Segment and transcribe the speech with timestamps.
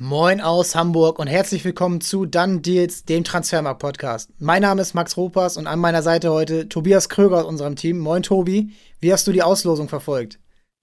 [0.00, 4.30] Moin aus Hamburg und herzlich willkommen zu Dann Deals, dem Transfermarkt Podcast.
[4.38, 7.98] Mein Name ist Max Ropas und an meiner Seite heute Tobias Kröger aus unserem Team.
[7.98, 10.38] Moin Tobi, wie hast du die Auslosung verfolgt?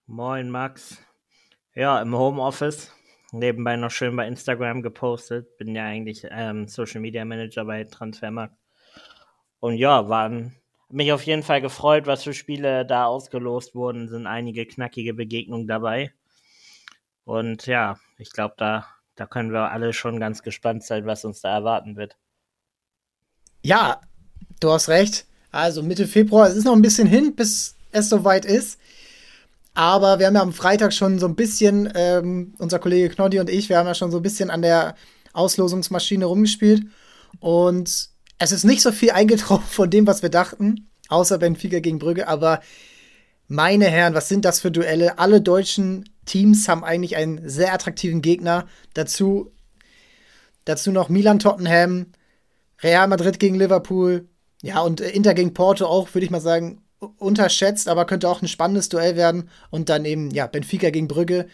[0.06, 1.02] Moin Max.
[1.76, 2.92] Ja, im Homeoffice.
[3.32, 5.58] Nebenbei noch schön bei Instagram gepostet.
[5.58, 8.58] Bin ja eigentlich ähm, Social Media Manager bei Transfermarkt.
[9.62, 10.58] Und ja, waren
[10.90, 14.10] mich auf jeden Fall gefreut, was für Spiele da ausgelost wurden.
[14.10, 16.12] Sind einige knackige Begegnungen dabei.
[17.24, 21.42] Und ja, ich glaube, da da können wir alle schon ganz gespannt sein, was uns
[21.42, 22.18] da erwarten wird.
[23.62, 24.02] Ja,
[24.60, 25.26] du hast recht.
[25.52, 28.80] Also Mitte Februar, es ist noch ein bisschen hin, bis es soweit ist.
[29.74, 33.50] Aber wir haben ja am Freitag schon so ein bisschen, ähm, unser Kollege Knoddy und
[33.50, 34.96] ich, wir haben ja schon so ein bisschen an der
[35.34, 36.84] Auslosungsmaschine rumgespielt.
[37.40, 42.00] Und es ist nicht so viel eingetroffen von dem, was wir dachten, außer Benfica gegen
[42.00, 42.28] Brügge.
[42.28, 42.62] Aber
[43.48, 45.20] meine Herren, was sind das für Duelle?
[45.20, 48.68] Alle deutschen Teams haben eigentlich einen sehr attraktiven Gegner.
[48.94, 49.52] Dazu,
[50.66, 52.08] dazu noch Milan Tottenham,
[52.82, 54.28] Real Madrid gegen Liverpool,
[54.62, 56.82] ja, und Inter gegen Porto auch, würde ich mal sagen,
[57.18, 59.50] unterschätzt, aber könnte auch ein spannendes Duell werden.
[59.70, 61.48] Und dann eben, ja, Benfica gegen Brügge.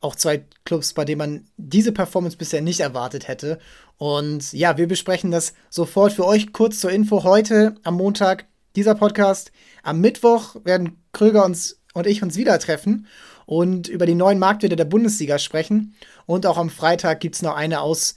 [0.00, 3.58] Auch zwei Clubs, bei denen man diese Performance bisher nicht erwartet hätte.
[3.96, 7.24] Und ja, wir besprechen das sofort für euch kurz zur Info.
[7.24, 9.50] Heute am Montag dieser Podcast.
[9.82, 13.06] Am Mittwoch werden Kröger uns und ich uns wieder treffen
[13.48, 15.94] und über die neuen Marktwerte der Bundesliga sprechen.
[16.26, 18.14] Und auch am Freitag gibt es noch eine Aus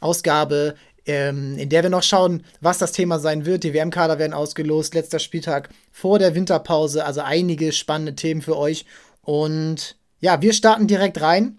[0.00, 0.74] Ausgabe,
[1.06, 3.64] ähm, in der wir noch schauen, was das Thema sein wird.
[3.64, 4.94] Die WM-Kader werden ausgelost.
[4.94, 7.06] Letzter Spieltag vor der Winterpause.
[7.06, 8.84] Also einige spannende Themen für euch.
[9.22, 11.58] Und ja, wir starten direkt rein.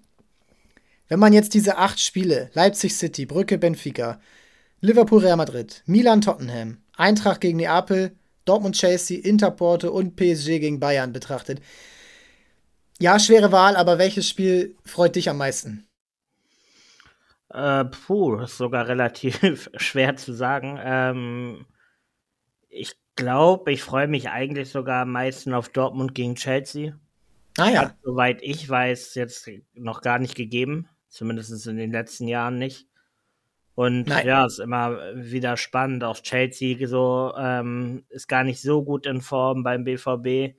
[1.08, 4.22] Wenn man jetzt diese acht Spiele, Leipzig City, Brücke, Benfica,
[4.80, 8.12] Liverpool, Real Madrid, Milan, Tottenham, Eintracht gegen Neapel,
[8.46, 11.62] Dortmund, Chelsea, Interporte und PSG gegen Bayern betrachtet,
[13.02, 15.88] ja, schwere Wahl, aber welches Spiel freut dich am meisten?
[17.50, 20.80] Äh, puh, ist sogar relativ schwer zu sagen.
[20.82, 21.66] Ähm,
[22.70, 26.94] ich glaube, ich freue mich eigentlich sogar am meisten auf Dortmund gegen Chelsea.
[27.58, 27.82] Ah ja.
[27.82, 30.88] Hat, soweit ich weiß, jetzt noch gar nicht gegeben.
[31.10, 32.88] Zumindest in den letzten Jahren nicht.
[33.74, 34.28] Und Nein.
[34.28, 36.04] ja, ist immer wieder spannend.
[36.04, 40.56] Auch Chelsea so ähm, ist gar nicht so gut in Form beim BVB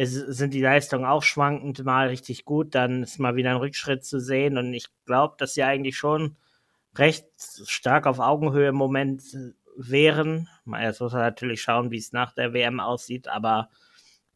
[0.00, 4.04] es sind die Leistungen auch schwankend mal richtig gut, dann ist mal wieder ein Rückschritt
[4.04, 6.36] zu sehen und ich glaube, dass sie eigentlich schon
[6.94, 7.26] recht
[7.66, 9.24] stark auf Augenhöhe im Moment
[9.76, 10.48] wären.
[10.80, 13.70] Jetzt muss man natürlich schauen, wie es nach der WM aussieht, aber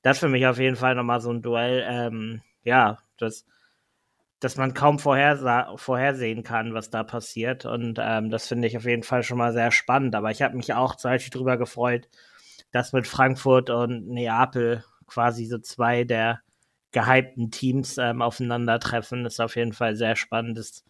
[0.03, 3.47] das für mich auf jeden Fall nochmal so ein Duell, ähm, ja, das,
[4.41, 7.67] dass man kaum vorhersehen kann, was da passiert.
[7.67, 10.17] Und ähm, das finde ich auf jeden Fall schon mal sehr spannend.
[10.17, 12.09] Aber ich habe mich auch zum Beispiel drüber gefreut,
[12.73, 16.41] dass mit Frankfurt und Neapel quasi so zwei der
[16.93, 19.27] gehypten Teams ähm, aufeinandertreffen.
[19.27, 20.85] Ist auf jeden Fall ein sehr spannendes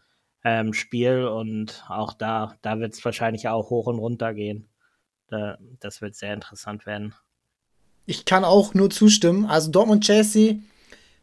[0.44, 4.68] ähm, Spiel und auch da, da wird es wahrscheinlich auch hoch und runter gehen.
[5.28, 7.14] Da, das wird sehr interessant werden.
[8.04, 9.46] Ich kann auch nur zustimmen.
[9.46, 10.56] Also Dortmund, Chelsea,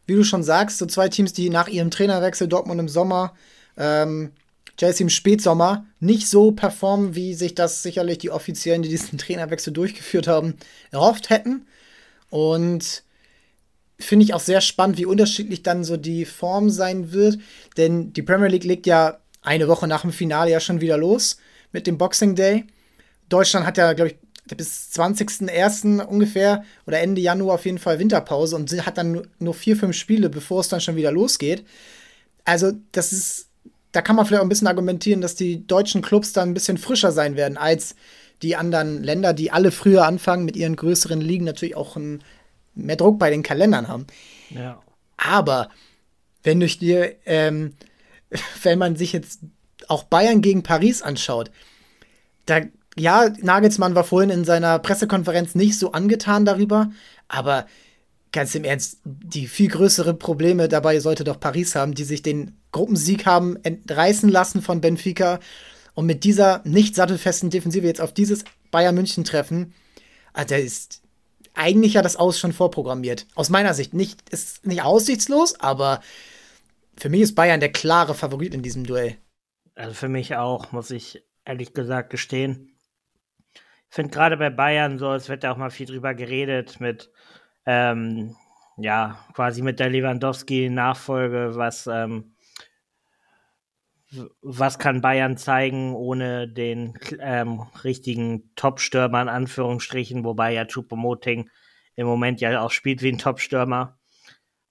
[0.06, 3.34] wie du schon sagst, so zwei Teams, die nach ihrem Trainerwechsel Dortmund im Sommer,
[3.76, 4.32] ähm,
[4.76, 9.74] Chelsea im Spätsommer nicht so performen, wie sich das sicherlich die Offiziellen, die diesen Trainerwechsel
[9.74, 10.54] durchgeführt haben,
[10.90, 11.66] erhofft hätten.
[12.30, 13.02] Und
[13.98, 17.38] finde ich auch sehr spannend, wie unterschiedlich dann so die Form sein wird.
[17.76, 21.36] Denn die Premier League legt ja eine Woche nach dem Finale ja schon wieder los
[21.72, 22.64] mit dem Boxing Day.
[23.28, 24.16] Deutschland hat ja, glaube ich,
[24.56, 26.04] bis 20.01.
[26.04, 30.28] ungefähr oder Ende Januar auf jeden Fall Winterpause und hat dann nur vier, fünf Spiele,
[30.28, 31.64] bevor es dann schon wieder losgeht.
[32.44, 33.48] Also, das ist,
[33.92, 36.78] da kann man vielleicht auch ein bisschen argumentieren, dass die deutschen Clubs dann ein bisschen
[36.78, 37.94] frischer sein werden als
[38.42, 42.22] die anderen Länder, die alle früher anfangen mit ihren größeren Ligen, natürlich auch ein,
[42.74, 44.06] mehr Druck bei den Kalendern haben.
[44.50, 44.80] Ja.
[45.16, 45.68] Aber
[46.42, 47.74] wenn du dir, ähm,
[48.62, 49.40] wenn man sich jetzt
[49.88, 51.50] auch Bayern gegen Paris anschaut,
[52.46, 52.60] da,
[52.96, 56.90] ja, Nagelsmann war vorhin in seiner Pressekonferenz nicht so angetan darüber,
[57.28, 57.66] aber
[58.32, 62.56] ganz im Ernst, die viel größere Probleme dabei sollte doch Paris haben, die sich den
[62.72, 65.40] Gruppensieg haben entreißen lassen von Benfica
[66.00, 69.74] und mit dieser nicht sattelfesten Defensive jetzt auf dieses Bayern München treffen,
[70.32, 71.02] da ist
[71.52, 73.26] eigentlich ja das Aus schon vorprogrammiert.
[73.34, 76.00] Aus meiner Sicht nicht, ist nicht aussichtslos, aber
[76.96, 79.18] für mich ist Bayern der klare Favorit in diesem Duell.
[79.74, 82.72] Also für mich auch, muss ich ehrlich gesagt gestehen.
[83.52, 87.10] Ich finde gerade bei Bayern so, es wird ja auch mal viel drüber geredet mit,
[87.66, 88.36] ähm,
[88.78, 92.32] ja, quasi mit der Lewandowski-Nachfolge, was ähm,
[94.42, 101.48] was kann Bayern zeigen ohne den ähm, richtigen Top-Stürmer in Anführungsstrichen, wobei ja Choupo-Moting
[101.96, 103.98] im Moment ja auch spielt wie ein Top-Stürmer.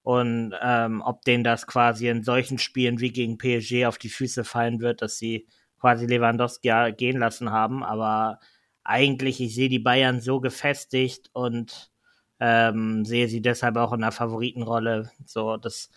[0.02, 4.44] und ähm, ob denen das quasi in solchen Spielen wie gegen PSG auf die Füße
[4.44, 5.46] fallen wird, dass sie
[5.80, 7.84] quasi Lewandowski ja gehen lassen haben.
[7.84, 8.40] Aber
[8.84, 11.92] eigentlich, ich sehe die Bayern so gefestigt und
[12.40, 15.10] ähm, sehe sie deshalb auch in der Favoritenrolle.
[15.26, 15.90] So, das,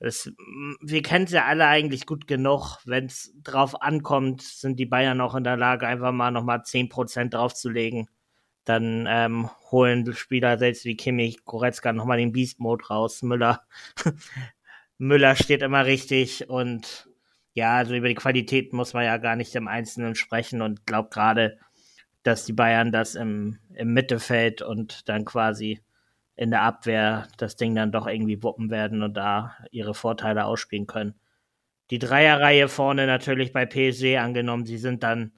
[0.00, 0.30] das
[0.82, 2.78] wir kennen sie ja alle eigentlich gut genug.
[2.84, 7.30] Wenn es drauf ankommt, sind die Bayern auch in der Lage, einfach mal nochmal 10%
[7.30, 8.08] draufzulegen.
[8.64, 13.22] Dann ähm, holen Spieler selbst wie Kimmich, Goretzka nochmal den Beast-Mode raus.
[13.22, 13.62] Müller,
[14.98, 17.08] Müller steht immer richtig und
[17.52, 21.10] ja, also über die Qualität muss man ja gar nicht im Einzelnen sprechen und glaube
[21.10, 21.58] gerade,
[22.24, 25.80] dass die Bayern das im, im Mittelfeld und dann quasi
[26.36, 30.86] in der Abwehr das Ding dann doch irgendwie wuppen werden und da ihre Vorteile ausspielen
[30.86, 31.14] können.
[31.90, 35.32] Die Dreierreihe vorne natürlich bei PSG angenommen, sie sind dann,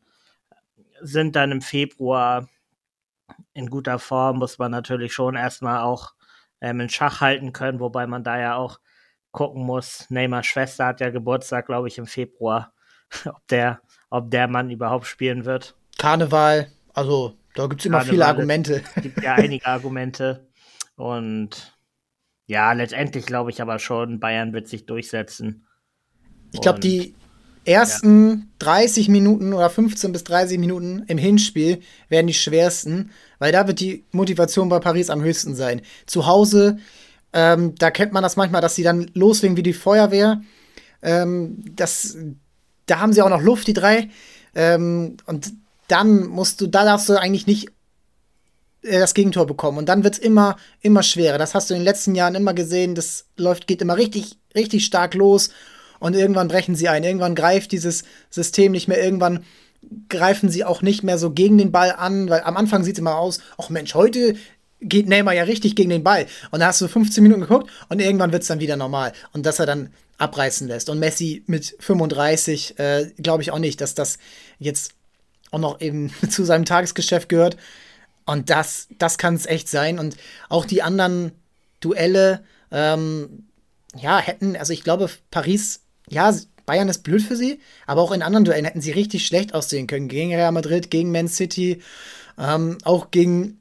[1.00, 2.48] sind dann im Februar
[3.52, 6.14] in guter Form, muss man natürlich schon erstmal auch
[6.60, 8.78] ähm, in Schach halten können, wobei man da ja auch
[9.32, 10.06] gucken muss.
[10.08, 12.72] Neymars Schwester hat ja Geburtstag, glaube ich, im Februar.
[13.26, 15.74] ob der, ob der Mann überhaupt spielen wird.
[15.98, 18.82] Karneval, also da gibt es immer viele Argumente.
[18.94, 20.45] Es gibt ja einige Argumente.
[20.96, 21.78] Und
[22.46, 25.66] ja, letztendlich glaube ich aber schon, Bayern wird sich durchsetzen.
[26.52, 27.14] Ich glaube, die
[27.64, 28.46] ersten ja.
[28.60, 33.80] 30 Minuten oder 15 bis 30 Minuten im Hinspiel werden die schwersten, weil da wird
[33.80, 35.82] die Motivation bei Paris am höchsten sein.
[36.06, 36.78] Zu Hause
[37.36, 40.40] ähm, da kennt man das manchmal, dass sie dann loslegen wie die Feuerwehr.
[41.02, 42.16] Ähm, das,
[42.86, 44.08] da haben sie auch noch Luft, die drei.
[44.54, 45.52] Ähm, und
[45.88, 47.68] dann musst du, da darfst du eigentlich nicht
[48.90, 49.78] das Gegentor bekommen.
[49.78, 51.38] Und dann wird es immer, immer schwerer.
[51.38, 52.94] Das hast du in den letzten Jahren immer gesehen.
[52.94, 55.50] Das läuft, geht immer richtig, richtig stark los.
[55.98, 57.04] Und irgendwann brechen sie ein.
[57.04, 59.02] Irgendwann greift dieses System nicht mehr.
[59.02, 59.44] Irgendwann
[60.08, 62.98] greifen sie auch nicht mehr so gegen den Ball an, weil am Anfang sieht es
[62.98, 64.34] immer aus, ach Mensch, heute
[64.80, 66.26] geht Neymar ja richtig gegen den Ball.
[66.50, 69.12] Und da hast du 15 Minuten geguckt und irgendwann wird es dann wieder normal.
[69.32, 70.88] Und dass er dann abreißen lässt.
[70.88, 74.18] Und Messi mit 35, äh, glaube ich auch nicht, dass das
[74.58, 74.92] jetzt
[75.50, 77.56] auch noch eben zu seinem Tagesgeschäft gehört.
[78.26, 79.98] Und das, das kann es echt sein.
[79.98, 80.16] Und
[80.48, 81.32] auch die anderen
[81.80, 83.46] Duelle, ähm,
[83.96, 86.34] ja, hätten, also ich glaube, Paris, ja,
[86.66, 89.86] Bayern ist blöd für sie, aber auch in anderen Duellen hätten sie richtig schlecht aussehen
[89.86, 90.08] können.
[90.08, 91.80] Gegen Real Madrid, gegen Man City,
[92.38, 93.60] ähm, auch gegen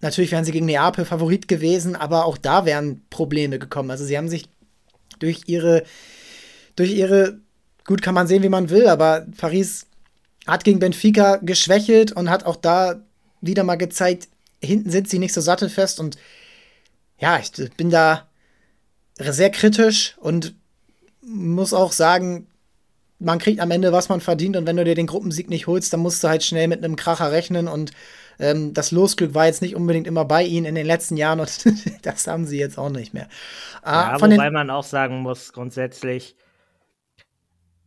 [0.00, 3.90] Natürlich wären sie gegen Neapel Favorit gewesen, aber auch da wären Probleme gekommen.
[3.90, 4.48] Also sie haben sich
[5.18, 5.82] durch ihre,
[6.76, 7.38] durch ihre,
[7.84, 9.86] gut kann man sehen, wie man will, aber Paris
[10.46, 13.02] hat gegen Benfica geschwächelt und hat auch da
[13.40, 14.28] wieder mal gezeigt,
[14.62, 16.16] hinten sind sie nicht so sattelfest und
[17.18, 18.28] ja, ich bin da
[19.18, 20.54] sehr kritisch und
[21.20, 22.46] muss auch sagen,
[23.18, 25.92] man kriegt am Ende, was man verdient und wenn du dir den Gruppensieg nicht holst,
[25.92, 27.90] dann musst du halt schnell mit einem Kracher rechnen und
[28.38, 31.64] ähm, das Losglück war jetzt nicht unbedingt immer bei ihnen in den letzten Jahren und
[32.02, 33.28] das haben sie jetzt auch nicht mehr.
[33.84, 36.36] Äh, ja, wobei man auch sagen muss, grundsätzlich,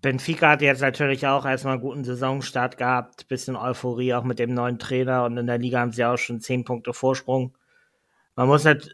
[0.01, 4.53] Benfica hat jetzt natürlich auch erstmal einen guten Saisonstart gehabt, bisschen Euphorie auch mit dem
[4.53, 7.56] neuen Trainer und in der Liga haben sie auch schon zehn Punkte Vorsprung.
[8.36, 8.89] Man muss halt,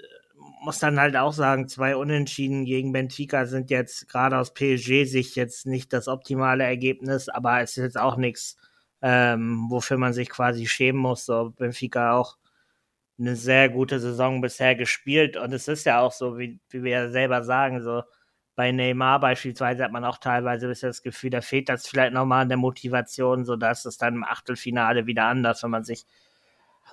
[0.63, 5.65] muss dann halt auch sagen, zwei Unentschieden gegen Benfica sind jetzt gerade aus PSG-Sicht jetzt
[5.65, 8.57] nicht das optimale Ergebnis, aber es ist jetzt auch nichts,
[9.01, 11.25] ähm, wofür man sich quasi schämen muss.
[11.25, 12.38] So Benfica auch
[13.19, 17.12] eine sehr gute Saison bisher gespielt und es ist ja auch so, wie, wie wir
[17.12, 18.04] selber sagen, so
[18.57, 22.50] bei Neymar beispielsweise hat man auch teilweise das Gefühl, da fehlt das vielleicht nochmal an
[22.50, 26.07] der Motivation, so dass es dann im Achtelfinale wieder anders, wenn man sich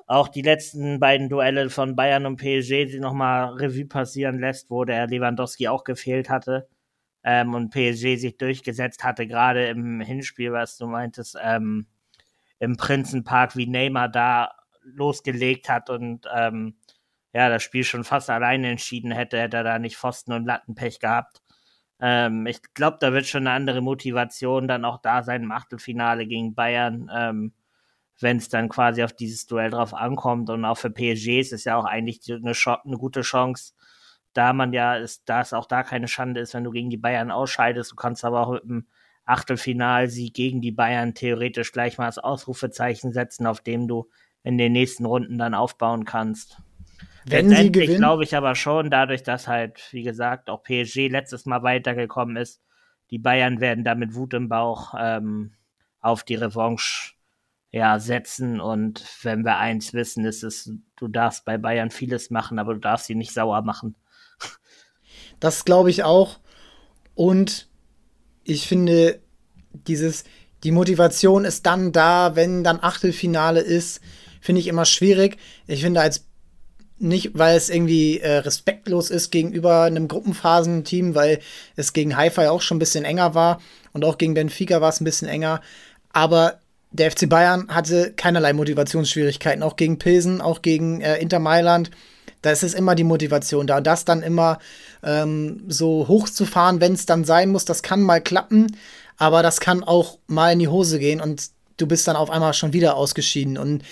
[0.07, 5.07] auch die letzten beiden Duelle von Bayern und PSG nochmal Revue passieren lässt, wo der
[5.07, 6.69] Lewandowski auch gefehlt hatte
[7.23, 11.87] ähm, und PSG sich durchgesetzt hatte, gerade im Hinspiel, was du meintest, ähm,
[12.59, 14.51] im Prinzenpark, wie Neymar da
[14.83, 16.77] losgelegt hat und ähm,
[17.33, 21.01] ja, das Spiel schon fast alleine entschieden hätte, hätte er da nicht Pfosten und Lattenpech
[21.01, 21.41] gehabt.
[22.07, 26.27] Ähm, ich glaube, da wird schon eine andere Motivation dann auch da sein im Achtelfinale
[26.27, 27.55] gegen Bayern, ähm,
[28.21, 30.51] wenn es dann quasi auf dieses Duell drauf ankommt.
[30.51, 32.53] Und auch für PSG ist es ja auch eigentlich eine,
[32.85, 33.73] eine gute Chance,
[34.35, 36.99] da man ja ist, da es auch da keine Schande ist, wenn du gegen die
[36.99, 37.93] Bayern ausscheidest.
[37.93, 38.87] Du kannst aber auch mit dem
[39.25, 44.11] Achtelfinalsieg gegen die Bayern theoretisch gleich mal das Ausrufezeichen setzen, auf dem du
[44.43, 46.59] in den nächsten Runden dann aufbauen kannst.
[47.27, 51.47] Wenn sie gewinnen, glaube ich aber schon, dadurch, dass halt, wie gesagt, auch PSG letztes
[51.47, 52.61] Mal weitergekommen ist,
[53.11, 55.53] die Bayern werden da mit Wut im Bauch ähm,
[56.01, 57.15] auf die Revanche
[57.71, 58.61] ja, setzen.
[58.61, 62.81] Und wenn wir eins wissen, ist es, du darfst bei Bayern vieles machen, aber du
[62.81, 63.95] darfst sie nicht sauer machen.
[65.41, 66.41] Das glaube ich auch.
[67.15, 67.69] Und
[68.45, 69.21] ich finde,
[69.73, 70.25] dieses,
[70.63, 74.01] die Motivation ist dann da, wenn dann Achtelfinale ist,
[74.41, 75.39] finde ich immer schwierig.
[75.67, 76.27] Ich finde, als
[76.99, 81.41] nicht, weil es irgendwie äh, respektlos ist gegenüber einem Gruppenphasenteam, weil
[81.77, 83.61] es gegen Haifa auch schon ein bisschen enger war
[83.93, 85.61] und auch gegen Benfica war es ein bisschen enger.
[86.13, 86.61] Aber
[86.93, 91.91] der FC Bayern hatte keinerlei Motivationsschwierigkeiten, auch gegen Pilsen, auch gegen äh, Inter Mailand.
[92.41, 93.79] Da ist es immer die Motivation da.
[93.79, 94.61] Und das dann immer
[95.03, 98.77] ähm, so hochzufahren, wenn es dann sein muss, das kann mal klappen,
[99.17, 102.55] aber das kann auch mal in die Hose gehen und du bist dann auf einmal
[102.55, 103.59] schon wieder ausgeschieden.
[103.59, 103.83] Und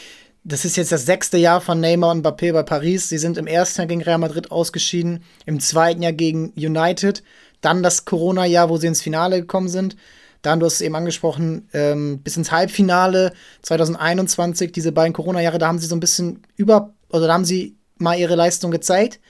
[0.44, 3.08] das ist jetzt das sechste Jahr von Neymar und Mbappé bei Paris.
[3.08, 7.22] Sie sind im ersten Jahr gegen Real Madrid ausgeschieden, im zweiten Jahr gegen United,
[7.61, 9.96] dann das Corona-Jahr, wo sie ins Finale gekommen sind.
[10.42, 13.32] Dann, du hast es eben angesprochen, ähm, bis ins Halbfinale
[13.62, 17.76] 2021, diese beiden Corona-Jahre, da haben sie so ein bisschen über, oder da haben sie
[17.99, 19.20] mal ihre Leistung gezeigt.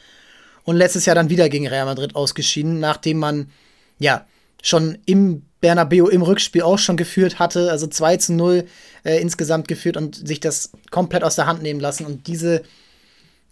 [0.64, 3.50] Und letztes Jahr dann wieder gegen Real Madrid ausgeschieden, nachdem man,
[3.98, 4.24] ja,
[4.62, 8.66] schon im Bernabeu im Rückspiel auch schon geführt hatte, also 2 zu 0
[9.04, 12.04] äh, insgesamt geführt und sich das komplett aus der Hand nehmen lassen.
[12.04, 12.62] Und diese,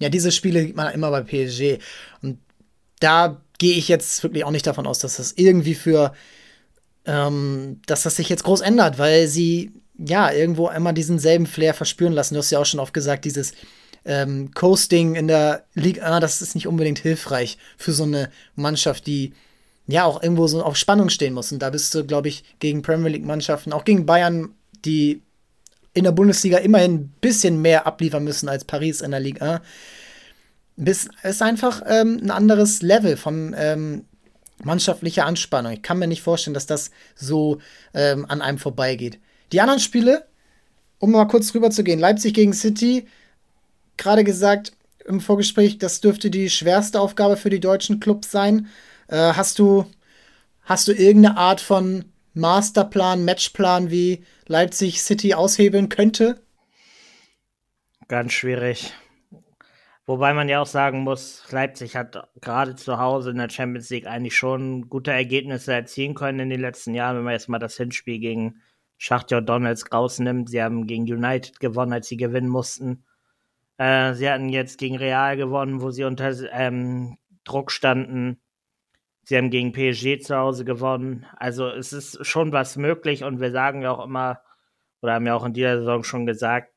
[0.01, 1.79] ja, diese Spiele sieht man immer bei PSG.
[2.21, 2.39] Und
[2.99, 6.13] da gehe ich jetzt wirklich auch nicht davon aus, dass das irgendwie für,
[7.07, 11.75] ähm, dass das sich jetzt groß ändert, weil sie ja irgendwo immer diesen selben Flair
[11.75, 12.35] verspüren lassen.
[12.35, 13.53] Du hast ja auch schon oft gesagt, dieses
[14.05, 19.33] ähm, Coasting in der Liga, das ist nicht unbedingt hilfreich für so eine Mannschaft, die
[19.91, 21.53] ja auch irgendwo so auf Spannung stehen muss.
[21.53, 24.55] Und da bist du, glaube ich, gegen Premier League-Mannschaften, auch gegen Bayern,
[24.85, 25.23] die
[25.95, 29.63] in der Bundesliga immerhin ein bisschen mehr abliefern müssen als Paris in der Liga.
[30.77, 34.05] Es ist einfach ähm, ein anderes Level von ähm,
[34.63, 35.73] mannschaftlicher Anspannung.
[35.73, 37.59] Ich kann mir nicht vorstellen, dass das so
[37.95, 39.19] ähm, an einem vorbeigeht.
[39.53, 40.27] Die anderen Spiele,
[40.99, 43.07] um mal kurz rüber zu gehen, Leipzig gegen City,
[43.97, 44.73] gerade gesagt
[45.07, 48.69] im Vorgespräch, das dürfte die schwerste Aufgabe für die deutschen Clubs sein.
[49.11, 49.87] Äh, hast du
[50.63, 56.41] hast du irgendeine Art von Masterplan, Matchplan, wie Leipzig City aushebeln könnte?
[58.07, 58.93] Ganz schwierig.
[60.07, 64.07] Wobei man ja auch sagen muss, Leipzig hat gerade zu Hause in der Champions League
[64.07, 67.77] eigentlich schon gute Ergebnisse erzielen können in den letzten Jahren, wenn man jetzt mal das
[67.77, 68.61] Hinspiel gegen
[68.97, 70.51] Schachtja Donalds rausnimmt.
[70.51, 73.05] Sie haben gegen United gewonnen, als sie gewinnen mussten.
[73.77, 78.41] Äh, sie hatten jetzt gegen Real gewonnen, wo sie unter ähm, Druck standen.
[79.31, 81.25] Sie haben gegen PSG zu Hause gewonnen.
[81.37, 84.41] Also es ist schon was möglich und wir sagen ja auch immer,
[85.03, 86.73] oder haben ja auch in dieser Saison schon gesagt,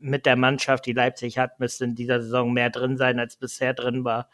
[0.00, 3.74] mit der Mannschaft, die Leipzig hat, müsste in dieser Saison mehr drin sein, als bisher
[3.74, 4.28] drin war.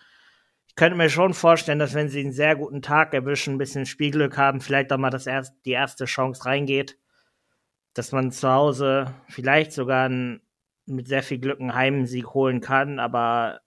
[0.66, 3.84] Ich könnte mir schon vorstellen, dass wenn sie einen sehr guten Tag erwischen, ein bisschen
[3.84, 6.96] Spielglück haben, vielleicht auch mal das erst, die erste Chance reingeht,
[7.92, 10.40] dass man zu Hause vielleicht sogar einen,
[10.86, 13.60] mit sehr viel Glück einen Heimsieg holen kann, aber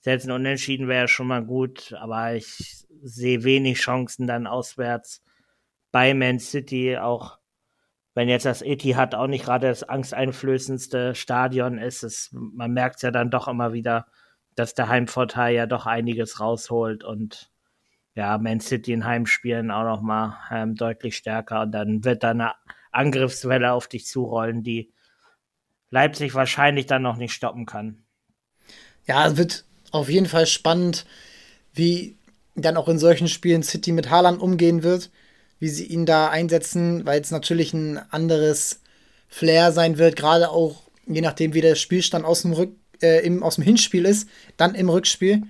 [0.00, 5.22] selbst ein Unentschieden wäre schon mal gut, aber ich sehe wenig Chancen dann auswärts
[5.92, 7.38] bei Man City, auch
[8.14, 12.02] wenn jetzt das Etihad auch nicht gerade das angsteinflößendste Stadion ist.
[12.02, 14.06] Es, man merkt es ja dann doch immer wieder,
[14.54, 17.50] dass der Heimvorteil ja doch einiges rausholt und
[18.14, 22.30] ja, Man City in Heimspielen auch noch mal ähm, deutlich stärker und dann wird da
[22.30, 22.54] eine
[22.90, 24.92] Angriffswelle auf dich zurollen, die
[25.90, 28.04] Leipzig wahrscheinlich dann noch nicht stoppen kann.
[29.06, 31.06] Ja, es wird auf jeden Fall spannend,
[31.74, 32.16] wie
[32.54, 35.10] dann auch in solchen Spielen City mit Haaland umgehen wird,
[35.58, 38.80] wie sie ihn da einsetzen, weil es natürlich ein anderes
[39.28, 43.42] Flair sein wird, gerade auch je nachdem, wie der Spielstand aus dem, Rück, äh, im,
[43.42, 45.42] aus dem Hinspiel ist, dann im Rückspiel.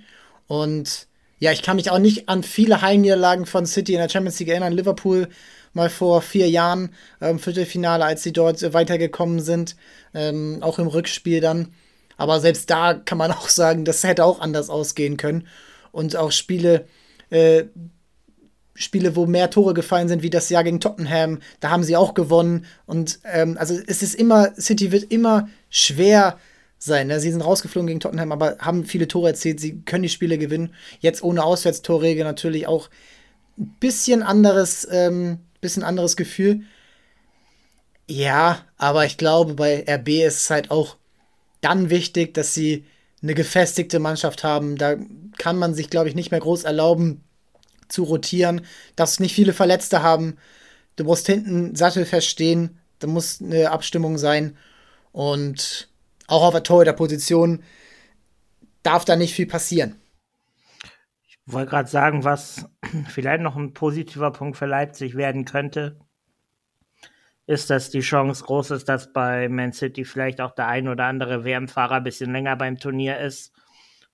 [0.47, 1.07] Und
[1.39, 4.49] ja, ich kann mich auch nicht an viele Heimniederlagen von City in der Champions League
[4.49, 4.73] erinnern.
[4.73, 5.27] Liverpool
[5.73, 9.75] mal vor vier Jahren ähm, Viertelfinale, als sie dort weitergekommen sind,
[10.13, 11.69] ähm, auch im Rückspiel dann.
[12.21, 15.47] Aber selbst da kann man auch sagen, das hätte auch anders ausgehen können.
[15.91, 16.85] Und auch Spiele,
[17.31, 17.63] äh,
[18.75, 22.13] Spiele, wo mehr Tore gefallen sind, wie das Jahr gegen Tottenham, da haben sie auch
[22.13, 22.65] gewonnen.
[22.85, 26.37] Und ähm, also es ist immer, City wird immer schwer
[26.77, 27.07] sein.
[27.07, 27.19] Ne?
[27.19, 29.59] Sie sind rausgeflogen gegen Tottenham, aber haben viele Tore erzielt.
[29.59, 30.73] Sie können die Spiele gewinnen.
[30.99, 32.89] Jetzt ohne Auswärtstorregel natürlich auch
[33.57, 36.61] ein bisschen anderes, ähm, bisschen anderes Gefühl.
[38.07, 40.97] Ja, aber ich glaube, bei RB ist es halt auch
[41.61, 42.85] dann wichtig, dass sie
[43.21, 44.77] eine gefestigte Mannschaft haben.
[44.77, 44.95] Da
[45.37, 47.23] kann man sich, glaube ich, nicht mehr groß erlauben
[47.87, 48.61] zu rotieren.
[48.95, 50.37] Darfst nicht viele Verletzte haben.
[50.95, 52.79] Du musst hinten sattelfest stehen.
[52.99, 54.57] Da muss eine Abstimmung sein.
[55.11, 55.89] Und
[56.27, 57.63] auch auf der Torhüter-Position
[58.83, 60.01] darf da nicht viel passieren.
[61.27, 62.65] Ich wollte gerade sagen, was
[63.09, 65.99] vielleicht noch ein positiver Punkt für Leipzig werden könnte,
[67.51, 71.05] ist, dass die Chance groß ist, dass bei Man City vielleicht auch der ein oder
[71.05, 73.53] andere WM-Fahrer ein bisschen länger beim Turnier ist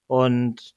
[0.08, 0.76] und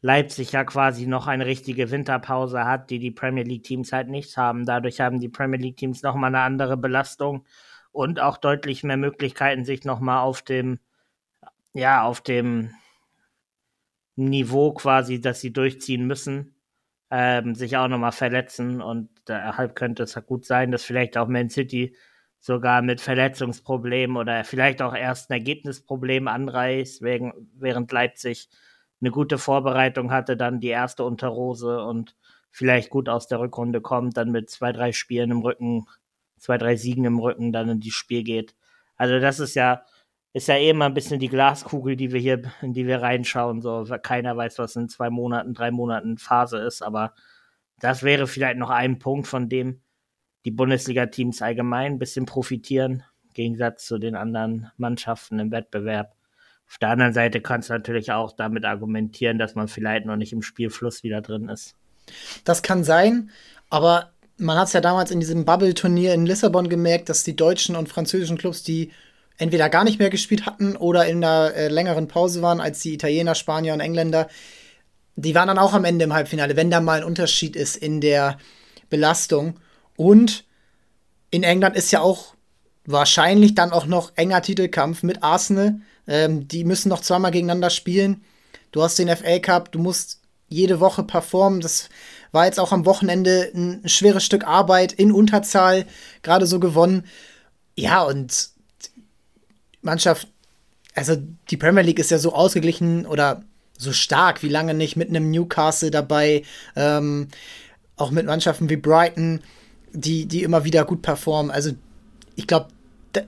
[0.00, 4.66] Leipzig ja quasi noch eine richtige Winterpause hat, die die Premier League-Teams halt nicht haben.
[4.66, 7.46] Dadurch haben die Premier League-Teams nochmal eine andere Belastung
[7.92, 10.80] und auch deutlich mehr Möglichkeiten, sich nochmal auf dem
[11.74, 12.70] ja, auf dem
[14.16, 16.53] Niveau quasi, dass sie durchziehen müssen,
[17.10, 21.50] ähm, sich auch nochmal verletzen und deshalb könnte es gut sein, dass vielleicht auch Man
[21.50, 21.94] City
[22.40, 28.48] sogar mit Verletzungsproblemen oder vielleicht auch erst ein Ergebnisproblem anreißt, während Leipzig
[29.00, 32.16] eine gute Vorbereitung hatte, dann die erste Unterrose und
[32.50, 35.86] vielleicht gut aus der Rückrunde kommt, dann mit zwei, drei Spielen im Rücken,
[36.38, 38.54] zwei, drei Siegen im Rücken dann in die Spiel geht.
[38.96, 39.84] Also das ist ja,
[40.34, 43.62] ist ja eh immer ein bisschen die Glaskugel, die wir hier, in die wir reinschauen.
[43.62, 47.14] So, keiner weiß, was in zwei Monaten, drei Monaten Phase ist, aber
[47.80, 49.80] das wäre vielleicht noch ein Punkt, von dem
[50.44, 56.14] die Bundesliga-Teams allgemein ein bisschen profitieren, im Gegensatz zu den anderen Mannschaften im Wettbewerb.
[56.68, 60.32] Auf der anderen Seite kannst du natürlich auch damit argumentieren, dass man vielleicht noch nicht
[60.32, 61.76] im Spielfluss wieder drin ist.
[62.42, 63.30] Das kann sein,
[63.70, 67.76] aber man hat es ja damals in diesem Bubble-Turnier in Lissabon gemerkt, dass die deutschen
[67.76, 68.90] und französischen Clubs, die
[69.38, 72.94] entweder gar nicht mehr gespielt hatten oder in einer äh, längeren Pause waren als die
[72.94, 74.28] Italiener, Spanier und Engländer,
[75.16, 78.00] die waren dann auch am Ende im Halbfinale, wenn da mal ein Unterschied ist in
[78.00, 78.38] der
[78.90, 79.60] Belastung.
[79.96, 80.44] Und
[81.30, 82.34] in England ist ja auch
[82.84, 85.80] wahrscheinlich dann auch noch enger Titelkampf mit Arsenal.
[86.06, 88.24] Ähm, die müssen noch zweimal gegeneinander spielen.
[88.72, 91.60] Du hast den FA Cup, du musst jede Woche performen.
[91.60, 91.88] Das
[92.32, 95.86] war jetzt auch am Wochenende ein schweres Stück Arbeit in Unterzahl,
[96.22, 97.04] gerade so gewonnen.
[97.76, 98.50] Ja, und
[99.84, 100.28] Mannschaft,
[100.94, 101.16] also
[101.50, 103.42] die Premier League ist ja so ausgeglichen oder
[103.76, 106.42] so stark wie lange nicht mit einem Newcastle dabei,
[106.76, 107.28] ähm,
[107.96, 109.40] auch mit Mannschaften wie Brighton,
[109.92, 111.50] die, die immer wieder gut performen.
[111.50, 111.72] Also
[112.36, 112.68] ich glaube,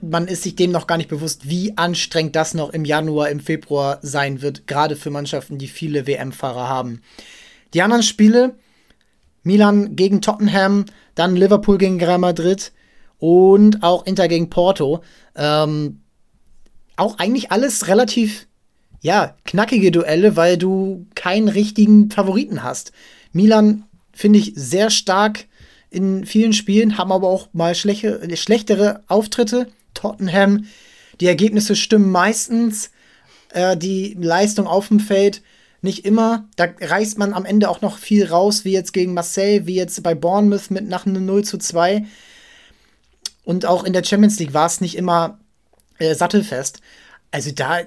[0.01, 3.39] man ist sich dem noch gar nicht bewusst, wie anstrengend das noch im Januar, im
[3.39, 7.01] Februar sein wird, gerade für Mannschaften, die viele WM-Fahrer haben.
[7.73, 8.55] Die anderen Spiele,
[9.43, 10.85] Milan gegen Tottenham,
[11.15, 12.73] dann Liverpool gegen Real Madrid
[13.19, 15.01] und auch Inter gegen Porto.
[15.35, 16.01] Ähm,
[16.97, 18.47] auch eigentlich alles relativ,
[19.01, 22.91] ja, knackige Duelle, weil du keinen richtigen Favoriten hast.
[23.31, 25.45] Milan finde ich sehr stark
[25.89, 29.67] in vielen Spielen, haben aber auch mal schlechte, schlechtere Auftritte.
[29.93, 30.65] Tottenham.
[31.19, 32.91] Die Ergebnisse stimmen meistens.
[33.49, 35.41] Äh, die Leistung auf dem Feld
[35.81, 36.47] nicht immer.
[36.55, 40.01] Da reißt man am Ende auch noch viel raus, wie jetzt gegen Marseille, wie jetzt
[40.03, 42.05] bei Bournemouth mit nach einem 0 zu 2.
[43.43, 45.39] Und auch in der Champions League war es nicht immer
[45.99, 46.81] äh, sattelfest.
[47.31, 47.81] Also da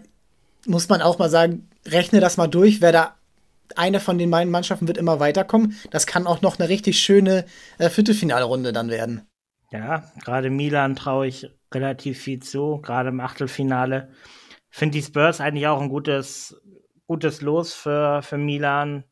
[0.67, 3.17] muss man auch mal sagen, rechne das mal durch, wer da
[3.77, 5.77] eine von den beiden Mannschaften wird immer weiterkommen.
[5.91, 7.45] Das kann auch noch eine richtig schöne
[7.79, 9.27] äh, Viertelfinalrunde dann werden.
[9.71, 14.11] Ja, gerade Milan traue ich relativ viel zu, gerade im Achtelfinale.
[14.69, 16.61] Finde die Spurs eigentlich auch ein gutes,
[17.07, 19.05] gutes Los für, für Milan,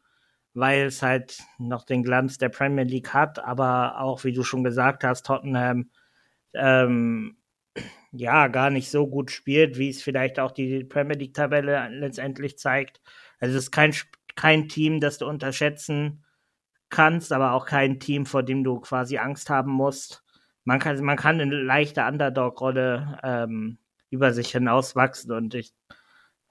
[0.54, 4.64] weil es halt noch den Glanz der Premier League hat, aber auch, wie du schon
[4.64, 5.90] gesagt hast, Tottenham
[6.54, 7.37] ähm,
[8.12, 13.00] ja gar nicht so gut spielt, wie es vielleicht auch die Premier League-Tabelle letztendlich zeigt.
[13.40, 13.94] Also es ist kein,
[14.36, 16.24] kein Team, das du unterschätzen
[16.90, 20.24] kannst, aber auch kein Team, vor dem du quasi Angst haben musst
[20.68, 23.78] man kann, man kann eine leichte Underdog-Rolle ähm,
[24.10, 25.72] über sich hinauswachsen und ich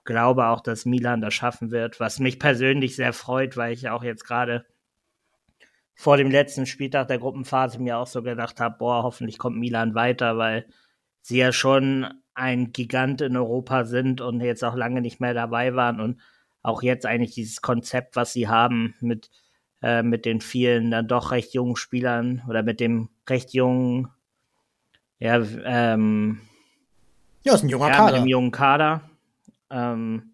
[0.06, 4.04] glaube auch, dass Milan das schaffen wird, was mich persönlich sehr freut, weil ich auch
[4.04, 4.65] jetzt gerade
[5.93, 9.93] vor dem letzten Spieltag der Gruppenphase mir auch so gedacht habe, boah, hoffentlich kommt Milan
[9.93, 10.65] weiter, weil
[11.28, 15.76] sie ja schon ein Gigant in Europa sind und jetzt auch lange nicht mehr dabei
[15.76, 16.22] waren und
[16.62, 19.30] auch jetzt eigentlich dieses Konzept, was sie haben mit
[19.82, 24.08] äh, mit den vielen dann doch recht jungen Spielern oder mit dem recht jungen,
[25.20, 26.40] ja, ähm,
[27.44, 28.13] ja, ist ein junger ja, Kader.
[28.13, 29.02] Mit dem jungen Kader.
[29.70, 30.34] Ähm,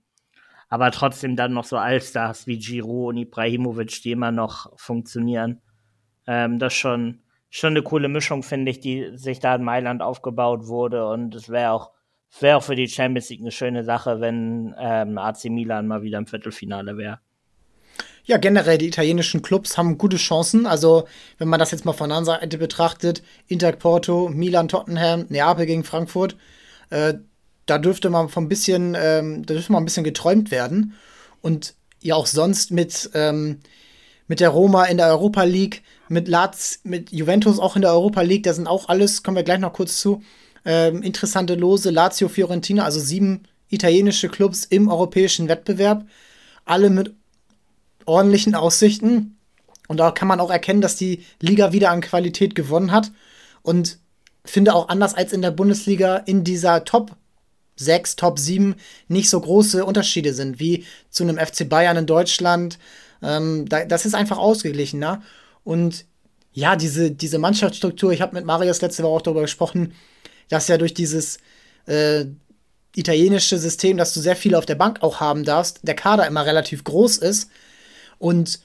[0.69, 5.61] aber trotzdem dann noch so Allstars wie Giroud und Ibrahimovic, die immer noch funktionieren.
[6.27, 7.22] Ähm, das schon
[7.53, 11.07] schon eine coole Mischung, finde ich, die sich da in Mailand aufgebaut wurde.
[11.07, 11.91] Und es wäre auch,
[12.39, 16.17] wäre auch für die Champions League eine schöne Sache, wenn ähm, AC Milan mal wieder
[16.17, 17.19] im Viertelfinale wäre.
[18.25, 20.65] Ja, generell, die italienischen Clubs haben gute Chancen.
[20.65, 25.27] Also, wenn man das jetzt mal von der anderen Seite betrachtet, Inter Porto, Milan, Tottenham,
[25.29, 26.35] Neapel gegen Frankfurt,
[26.89, 27.13] äh,
[27.67, 30.95] da dürfte man von ein bisschen, ähm, da dürfte man ein bisschen geträumt werden.
[31.43, 33.59] Und ja auch sonst mit, ähm,
[34.33, 38.21] mit der Roma in der Europa League, mit Laz, mit Juventus auch in der Europa
[38.21, 40.23] League, da sind auch alles, kommen wir gleich noch kurz zu,
[40.65, 46.07] ähm, interessante Lose, Lazio, Fiorentina, also sieben italienische Clubs im europäischen Wettbewerb,
[46.65, 47.13] alle mit
[48.05, 49.37] ordentlichen Aussichten.
[49.87, 53.11] Und da kann man auch erkennen, dass die Liga wieder an Qualität gewonnen hat.
[53.61, 53.99] Und
[54.43, 57.15] finde auch anders als in der Bundesliga in dieser Top
[57.75, 58.73] 6, Top 7
[59.09, 62.79] nicht so große Unterschiede sind wie zu einem FC Bayern in Deutschland.
[63.23, 65.21] Ähm, da, das ist einfach ausgeglichener.
[65.63, 66.05] Und
[66.51, 69.93] ja, diese, diese Mannschaftsstruktur, ich habe mit Marius letzte Woche auch darüber gesprochen,
[70.49, 71.37] dass ja durch dieses
[71.87, 72.25] äh,
[72.95, 76.45] italienische System, dass du sehr viele auf der Bank auch haben darfst, der Kader immer
[76.45, 77.49] relativ groß ist
[78.19, 78.59] und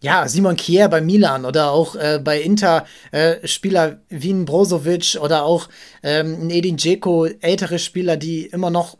[0.00, 5.18] ja, Simon Kier bei Milan oder auch äh, bei Inter äh, Spieler wie ein Brozovic
[5.18, 5.70] oder auch
[6.02, 8.98] ähm, ein Edin Dzeko, ältere Spieler, die immer noch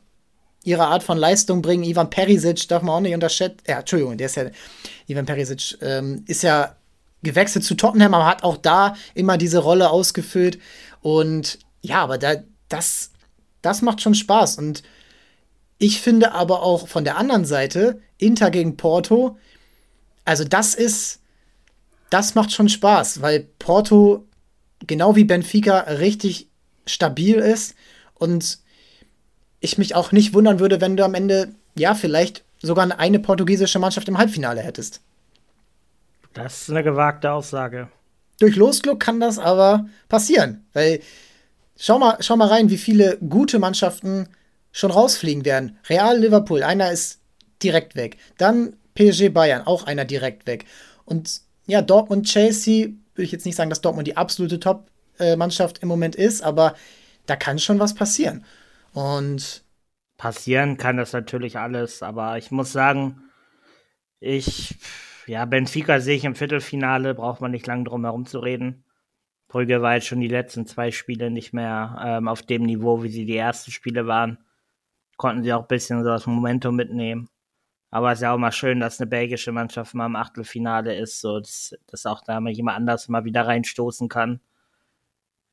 [0.65, 1.85] ihre Art von Leistung bringen.
[1.85, 3.59] Ivan Perisic darf man auch nicht unterschätzen.
[3.69, 4.47] Ja, Entschuldigung, der ist ja,
[5.07, 6.77] Ivan Perisic ähm, ist ja
[7.23, 10.59] gewechselt zu Tottenham, aber hat auch da immer diese Rolle ausgefüllt.
[11.01, 12.37] Und ja, aber da,
[12.69, 13.11] das,
[13.63, 14.59] das macht schon Spaß.
[14.59, 14.83] Und
[15.79, 19.37] ich finde aber auch von der anderen Seite, Inter gegen Porto,
[20.25, 21.21] also das ist,
[22.11, 24.27] das macht schon Spaß, weil Porto
[24.87, 26.49] genau wie Benfica richtig
[26.87, 27.75] stabil ist
[28.15, 28.59] und
[29.65, 33.79] ich mich auch nicht wundern würde, wenn du am Ende, ja, vielleicht sogar eine portugiesische
[33.79, 35.01] Mannschaft im Halbfinale hättest.
[36.35, 37.89] Das ist eine gewagte Aussage.
[38.41, 41.01] Durch Losglück kann das aber passieren, weil
[41.77, 44.29] schau mal, schau mal rein, wie viele gute Mannschaften
[44.73, 45.79] schon rausfliegen werden.
[45.89, 47.21] Real Liverpool, einer ist
[47.63, 48.17] direkt weg.
[48.39, 50.65] Dann PSG Bayern, auch einer direkt weg.
[51.05, 55.89] Und ja, Dortmund Chelsea, würde ich jetzt nicht sagen, dass Dortmund die absolute Top-Mannschaft im
[55.89, 56.75] Moment ist, aber
[57.27, 58.45] da kann schon was passieren.
[58.95, 59.65] Und
[60.17, 63.23] passieren kann das natürlich alles, aber ich muss sagen,
[64.21, 64.77] ich,
[65.27, 68.85] ja, Benfica sehe ich im Viertelfinale, braucht man nicht lange drum herum zu reden.
[69.49, 73.09] Brügge war jetzt schon die letzten zwei Spiele nicht mehr ähm, auf dem Niveau, wie
[73.09, 74.39] sie die ersten Spiele waren.
[75.17, 77.29] Konnten sie auch ein bisschen so das Momentum mitnehmen.
[77.91, 81.21] Aber es ist ja auch mal schön, dass eine belgische Mannschaft mal im Achtelfinale ist,
[81.21, 84.41] so dass, dass auch da mal jemand anders mal wieder reinstoßen kann.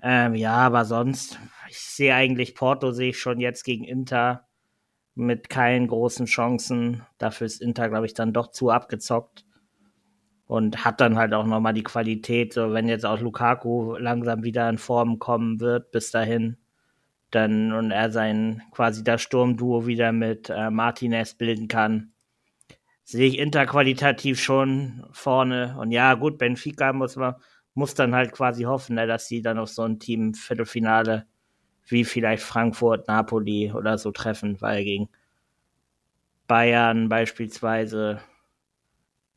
[0.01, 4.47] Ähm, ja, aber sonst, ich sehe eigentlich Porto sehe ich schon jetzt gegen Inter
[5.15, 7.05] mit keinen großen Chancen.
[7.17, 9.45] Dafür ist Inter, glaube ich, dann doch zu abgezockt
[10.47, 14.69] und hat dann halt auch nochmal die Qualität, so wenn jetzt auch Lukaku langsam wieder
[14.69, 16.57] in Form kommen wird bis dahin,
[17.31, 22.11] dann und er sein quasi das Sturmduo wieder mit äh, Martinez bilden kann,
[23.03, 25.77] sehe ich Inter qualitativ schon vorne.
[25.79, 27.35] Und ja, gut, Benfica muss man
[27.73, 31.25] muss dann halt quasi hoffen, ne, dass sie dann auf so ein Team Viertelfinale
[31.87, 35.09] wie vielleicht Frankfurt, Napoli oder so treffen, weil gegen
[36.47, 38.21] Bayern beispielsweise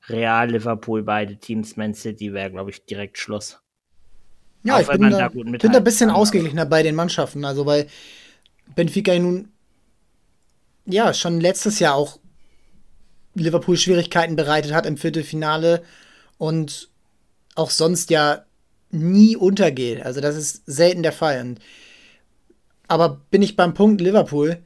[0.08, 3.60] Real, Liverpool, beide Teams, Man City wäre, glaube ich, direkt Schluss.
[4.62, 7.44] Ja, Auch ich bin da, da bin da ein bisschen ausgeglichener bei den Mannschaften.
[7.44, 7.86] Also, weil
[8.74, 9.48] Benfica nun
[10.86, 12.18] ja schon letztes Jahr auch
[13.34, 15.82] Liverpool Schwierigkeiten bereitet hat im Viertelfinale
[16.38, 16.90] und
[17.54, 18.44] auch sonst ja
[18.90, 20.02] nie untergeht.
[20.02, 21.40] Also das ist selten der Fall.
[21.40, 21.60] Und,
[22.88, 24.58] aber bin ich beim Punkt Liverpool,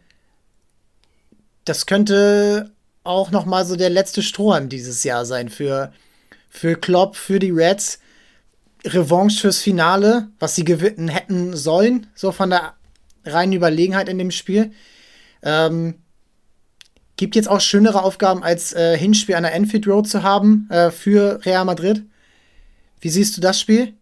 [1.65, 2.71] das könnte
[3.05, 5.93] auch noch mal so der letzte Strohhalm dieses Jahr sein für,
[6.51, 8.01] für Klopp, für die Reds.
[8.85, 12.75] Revanche fürs Finale, was sie gewinnen hätten sollen, so von der
[13.25, 14.73] reinen Überlegenheit in dem Spiel.
[15.43, 15.97] Ähm,
[17.17, 20.91] gibt jetzt auch schönere Aufgaben als äh, Hinspiel an der Enfield Road zu haben äh,
[20.91, 22.05] für Real Madrid.
[23.01, 23.97] Wie siehst du das Spiel?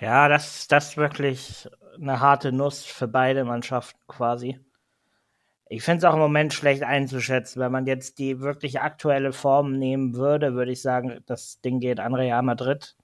[0.00, 1.68] Ja, das, das ist wirklich
[2.00, 4.58] eine harte Nuss für beide Mannschaften quasi.
[5.68, 7.60] Ich finde es auch im Moment schlecht einzuschätzen.
[7.60, 12.00] Wenn man jetzt die wirklich aktuelle Form nehmen würde, würde ich sagen, das Ding geht
[12.00, 12.96] an Real Madrid.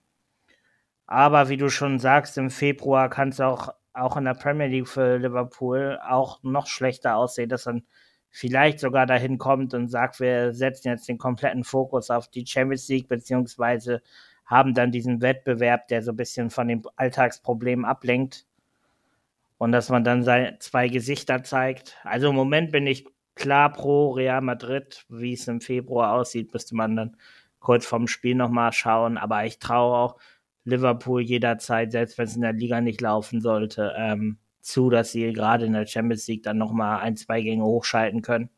[1.07, 4.89] Aber wie du schon sagst, im Februar kann es auch, auch in der Premier League
[4.89, 7.87] für Liverpool auch noch schlechter aussehen, dass dann
[8.31, 12.89] vielleicht sogar dahin kommt und sagt, wir setzen jetzt den kompletten Fokus auf die Champions
[12.89, 14.03] League, beziehungsweise
[14.45, 18.47] haben dann diesen Wettbewerb, der so ein bisschen von den Alltagsproblemen ablenkt.
[19.59, 20.23] Und dass man dann
[20.61, 21.97] zwei Gesichter zeigt.
[22.05, 25.05] Also im Moment bin ich klar pro Real Madrid.
[25.09, 27.17] Wie es im Februar aussieht, müsste man dann
[27.59, 29.19] kurz vorm Spiel nochmal schauen.
[29.19, 30.17] Aber ich traue auch
[30.65, 34.39] Liverpool jederzeit, selbst wenn es in der Liga nicht laufen sollte, ähm,
[34.69, 38.51] zu, dass sie gerade in der Champions League dann nochmal ein, zwei Gänge hochschalten können.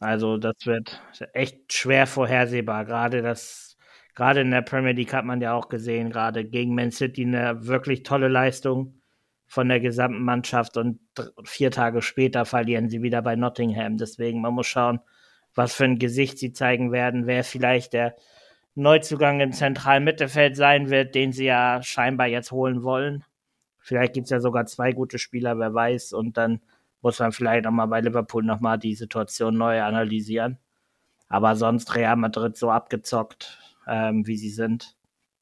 [0.00, 1.00] Also das wird
[1.32, 2.84] echt schwer vorhersehbar.
[2.84, 3.76] Gerade das,
[4.14, 7.66] gerade in der Premier League hat man ja auch gesehen, gerade gegen Man City eine
[7.66, 9.00] wirklich tolle Leistung
[9.46, 11.00] von der gesamten Mannschaft und
[11.44, 13.96] vier Tage später verlieren sie wieder bei Nottingham.
[13.96, 15.00] Deswegen, man muss schauen,
[15.54, 18.14] was für ein Gesicht sie zeigen werden, wer vielleicht der
[18.74, 23.24] Neuzugang im zentralen Mittelfeld sein wird, den sie ja scheinbar jetzt holen wollen.
[23.88, 26.12] Vielleicht gibt es ja sogar zwei gute Spieler, wer weiß.
[26.12, 26.60] Und dann
[27.00, 30.58] muss man vielleicht auch mal bei Liverpool nochmal die Situation neu analysieren.
[31.30, 34.94] Aber sonst Real Madrid so abgezockt, ähm, wie sie sind.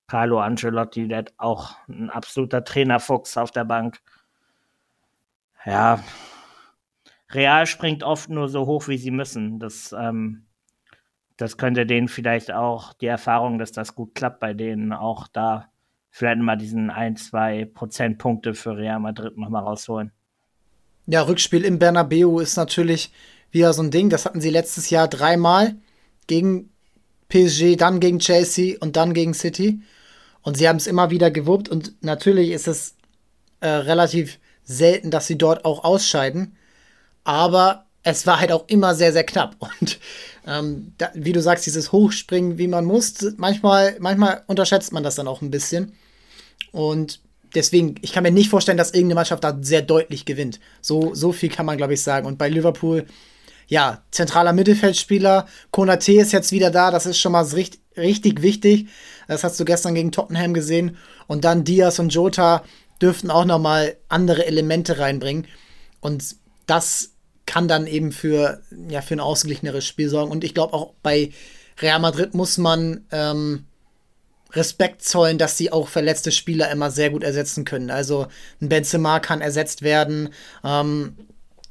[0.07, 4.01] Carlo Ancelotti, der auch ein absoluter Trainerfuchs auf der Bank.
[5.65, 5.99] Ja,
[7.31, 9.59] Real springt oft nur so hoch, wie sie müssen.
[9.59, 10.47] Das, ähm,
[11.37, 15.69] das könnte denen vielleicht auch die Erfahrung, dass das gut klappt, bei denen auch da
[16.17, 20.13] vielleicht mal diesen ein, zwei Prozentpunkte für Real Madrid nochmal rausholen.
[21.05, 23.13] Ja, Rückspiel im Bernabeu ist natürlich
[23.51, 24.09] wieder so ein Ding.
[24.09, 25.77] Das hatten sie letztes Jahr dreimal
[26.27, 26.71] gegen
[27.29, 29.83] PSG, dann gegen Chelsea und dann gegen City.
[30.41, 32.97] Und sie haben es immer wieder gewuppt und natürlich ist es
[33.61, 36.57] äh, relativ selten, dass sie dort auch ausscheiden.
[37.25, 39.57] Aber es war halt auch immer sehr, sehr knapp.
[39.81, 39.99] Und
[40.47, 45.17] ähm, da, wie du sagst, dieses Hochspringen, wie man muss, manchmal, manchmal unterschätzt man das
[45.17, 45.93] dann auch ein bisschen.
[46.73, 47.21] Und
[47.55, 50.61] deswegen, ich kann mir nicht vorstellen, dass irgendeine Mannschaft da sehr deutlich gewinnt.
[50.81, 52.27] So, so viel kann man, glaube ich, sagen.
[52.27, 53.07] Und bei Liverpool,
[53.69, 58.89] ja, zentraler Mittelfeldspieler, Konate ist jetzt wieder da, das ist schon mal richtig, richtig wichtig.
[59.29, 60.97] Das hast du gestern gegen Tottenham gesehen.
[61.27, 62.63] Und dann Diaz und Jota
[63.01, 65.47] dürften auch noch mal andere Elemente reinbringen.
[66.01, 67.13] Und das
[67.47, 70.31] kann dann eben für, ja, für ein ausgeglicheneres Spiel sorgen.
[70.31, 71.31] Und ich glaube auch bei
[71.81, 73.66] Real Madrid muss man ähm,
[74.53, 77.91] Respekt zollen, dass sie auch verletzte Spieler immer sehr gut ersetzen können.
[77.91, 78.27] Also
[78.61, 80.31] ein Benzema kann ersetzt werden.
[80.65, 81.17] Ähm,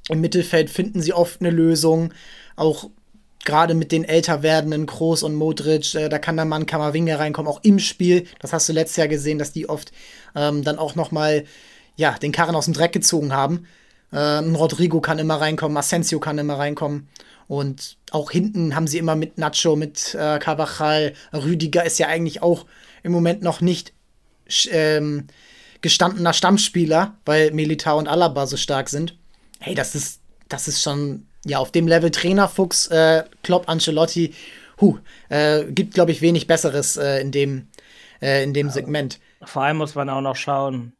[0.10, 2.14] Im Mittelfeld finden sie oft eine Lösung.
[2.56, 2.90] Auch
[3.46, 7.50] gerade mit den älter werdenden Kroos und Modric, äh, da kann der Mann Kamavinga reinkommen,
[7.50, 8.26] auch im Spiel.
[8.40, 9.92] Das hast du letztes Jahr gesehen, dass die oft
[10.36, 11.46] ähm, dann auch noch mal
[11.96, 13.68] ja, den Karren aus dem Dreck gezogen haben.
[14.12, 17.08] Ähm, Rodrigo kann immer reinkommen, Asensio kann immer reinkommen.
[17.48, 22.42] Und auch hinten haben sie immer mit Nacho, mit äh, Carvajal, Rüdiger ist ja eigentlich
[22.42, 22.66] auch
[23.04, 23.94] im Moment noch nicht
[24.72, 25.28] ähm,
[25.82, 29.18] gestandener Stammspieler, weil Militao und Alaba so stark sind.
[29.60, 34.34] Hey, das ist, das ist schon, ja, auf dem Level Trainerfuchs, äh, Klopp, Ancelotti,
[34.82, 34.98] hu,
[35.30, 37.68] äh, gibt, glaube ich, wenig Besseres äh, in dem,
[38.22, 39.20] äh, in dem Segment.
[39.44, 40.94] Vor allem muss man auch noch schauen,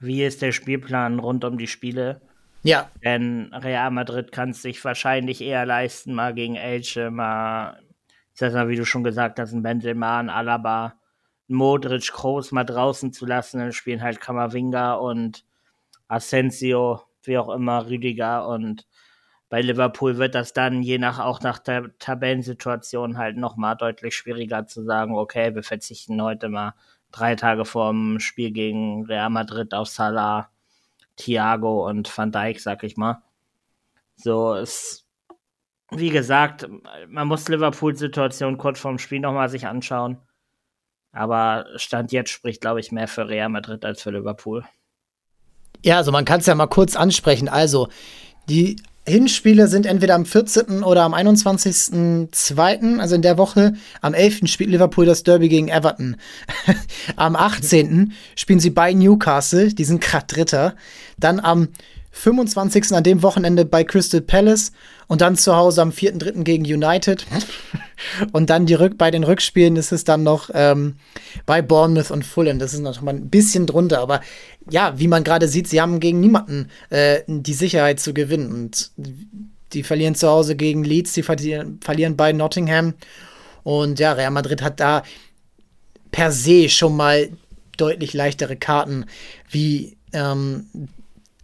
[0.00, 2.20] wie ist der Spielplan rund um die Spiele.
[2.62, 2.90] Ja.
[3.04, 7.82] Denn Real Madrid kann es sich wahrscheinlich eher leisten, mal gegen Elche, mal,
[8.32, 10.94] ich sag mal, wie du schon gesagt hast, ein Benzema, ein Alaba,
[11.48, 13.58] ein Modric, Kroos mal draußen zu lassen.
[13.58, 15.44] Dann spielen halt Kamavinga und
[16.08, 18.86] Asensio, wie auch immer, Rüdiger und
[19.48, 24.66] bei Liverpool wird das dann je nach auch nach der Tabellensituation halt nochmal deutlich schwieriger
[24.66, 26.74] zu sagen, okay, wir verzichten heute mal
[27.10, 30.51] drei Tage vorm Spiel gegen Real Madrid auf Salah
[31.16, 33.22] Thiago und Van Dijk, sag ich mal.
[34.16, 35.06] So, es,
[35.90, 36.68] wie gesagt,
[37.08, 40.18] man muss Liverpools Situation kurz vorm Spiel nochmal sich anschauen.
[41.12, 44.64] Aber Stand jetzt spricht, glaube ich, mehr für Real Madrid als für Liverpool.
[45.84, 47.48] Ja, also man kann es ja mal kurz ansprechen.
[47.48, 47.88] Also,
[48.48, 50.84] die Hinspiele sind entweder am 14.
[50.84, 53.74] oder am 21.02., also in der Woche.
[54.00, 54.42] Am 11.
[54.46, 56.16] spielt Liverpool das Derby gegen Everton.
[57.16, 58.12] am 18.
[58.36, 60.76] spielen sie bei Newcastle, die sind gerade Dritter.
[61.18, 61.68] Dann am
[62.12, 62.92] 25.
[62.92, 64.72] an dem Wochenende bei Crystal Palace
[65.08, 66.44] und dann zu Hause am 4.3.
[66.44, 67.26] gegen United.
[68.32, 70.96] und dann die Rück bei den Rückspielen ist es dann noch ähm,
[71.46, 72.58] bei Bournemouth und Fulham.
[72.58, 74.20] Das ist noch mal ein bisschen drunter, aber
[74.70, 78.52] ja, wie man gerade sieht, sie haben gegen niemanden äh, die Sicherheit zu gewinnen.
[78.52, 78.92] Und
[79.72, 82.94] die verlieren zu Hause gegen Leeds, die verlieren, verlieren bei Nottingham.
[83.62, 85.02] Und ja, Real Madrid hat da
[86.10, 87.30] per se schon mal
[87.78, 89.06] deutlich leichtere Karten,
[89.48, 90.66] wie ähm,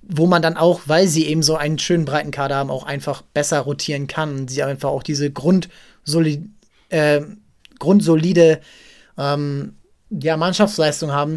[0.08, 3.22] wo man dann auch, weil sie eben so einen schönen breiten Kader haben, auch einfach
[3.22, 4.40] besser rotieren kann.
[4.40, 6.42] Und sie einfach auch diese Grundsoli
[6.88, 7.20] äh,
[7.78, 8.60] grundsolide
[9.18, 9.76] ähm,
[10.10, 11.36] ja, Mannschaftsleistung haben,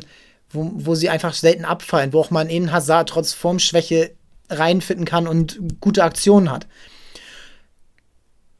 [0.50, 4.12] wo, wo sie einfach selten abfallen, wo auch man in Hazard trotz Formschwäche
[4.50, 6.68] reinfinden kann und gute Aktionen hat.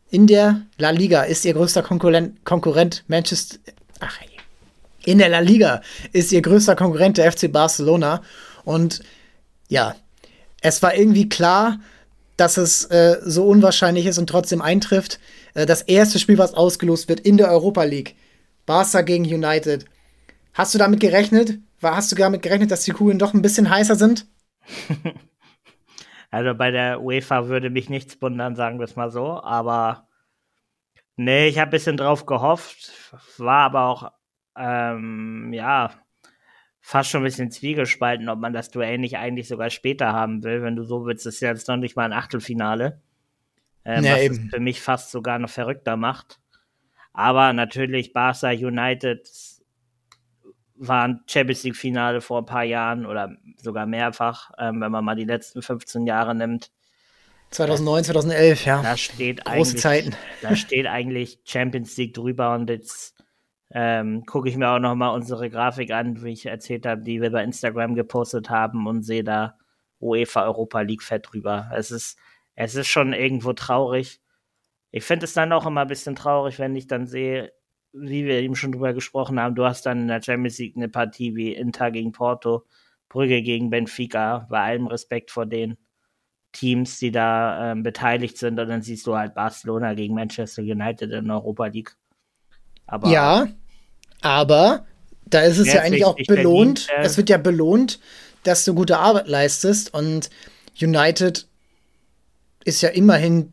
[0.10, 3.58] In der La Liga ist ihr größter Konkurrent, Konkurrent Manchester.
[4.02, 4.20] Ach,
[5.06, 8.22] in der La Liga ist ihr größter Konkurrent der FC Barcelona.
[8.64, 9.02] Und
[9.72, 9.96] ja,
[10.62, 11.80] es war irgendwie klar,
[12.36, 15.20] dass es äh, so unwahrscheinlich ist und trotzdem eintrifft.
[15.54, 18.16] Äh, das erste Spiel, was ausgelost wird in der Europa League.
[18.66, 19.86] Barca gegen United.
[20.54, 21.60] Hast du damit gerechnet?
[21.80, 24.28] War, hast du damit gerechnet, dass die Kugeln doch ein bisschen heißer sind?
[26.32, 29.42] also bei der UEFA würde mich nichts wundern, sagen wir es mal so.
[29.42, 30.06] Aber
[31.16, 32.92] nee, ich habe ein bisschen drauf gehofft.
[33.38, 34.12] War aber auch,
[34.58, 35.92] ähm, ja,
[36.92, 40.62] fast schon ein bisschen zwiegespalten, ob man das Duell nicht eigentlich sogar später haben will.
[40.62, 43.00] Wenn du so willst, ist jetzt noch nicht mal ein Achtelfinale.
[43.86, 44.36] Ähm, ja, was eben.
[44.36, 46.42] es für mich fast sogar noch verrückter macht.
[47.14, 49.26] Aber natürlich Barca United
[50.76, 55.06] war ein Champions League Finale vor ein paar Jahren oder sogar mehrfach, ähm, wenn man
[55.06, 56.72] mal die letzten 15 Jahre nimmt.
[57.52, 58.82] 2009, 2011, ja.
[58.82, 60.14] Da steht Große Zeiten.
[60.42, 63.21] Da steht eigentlich Champions League drüber und jetzt
[63.74, 67.22] ähm, gucke ich mir auch noch mal unsere Grafik an, wie ich erzählt habe, die
[67.22, 69.58] wir bei Instagram gepostet haben und sehe da
[70.00, 71.70] UEFA Europa League fett drüber.
[71.74, 72.18] Es ist,
[72.56, 74.22] es ist schon irgendwo traurig.
[74.92, 77.54] Ich finde es dann auch immer ein bisschen traurig, wenn ich dann sehe,
[77.94, 80.90] wie wir eben schon drüber gesprochen haben, du hast dann in der Champions League eine
[80.90, 82.66] Partie wie Inter gegen Porto,
[83.10, 85.78] Brügge gegen Benfica, bei allem Respekt vor den
[86.52, 88.60] Teams, die da ähm, beteiligt sind.
[88.60, 91.96] Und dann siehst du halt Barcelona gegen Manchester United in Europa League.
[92.86, 93.48] Aber ja,
[94.22, 94.86] aber
[95.26, 96.82] da ist es ja eigentlich auch belohnt.
[96.82, 98.00] Verdient, äh, es wird ja belohnt,
[98.44, 99.94] dass du gute Arbeit leistest.
[99.94, 100.30] Und
[100.80, 101.48] United
[102.64, 103.52] ist ja immerhin,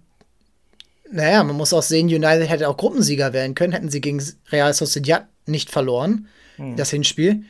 [1.11, 4.75] naja, man muss auch sehen, United hätte auch Gruppensieger werden können, hätten sie gegen Real
[4.75, 6.77] Sociedad nicht verloren, hm.
[6.77, 7.45] das Hinspiel.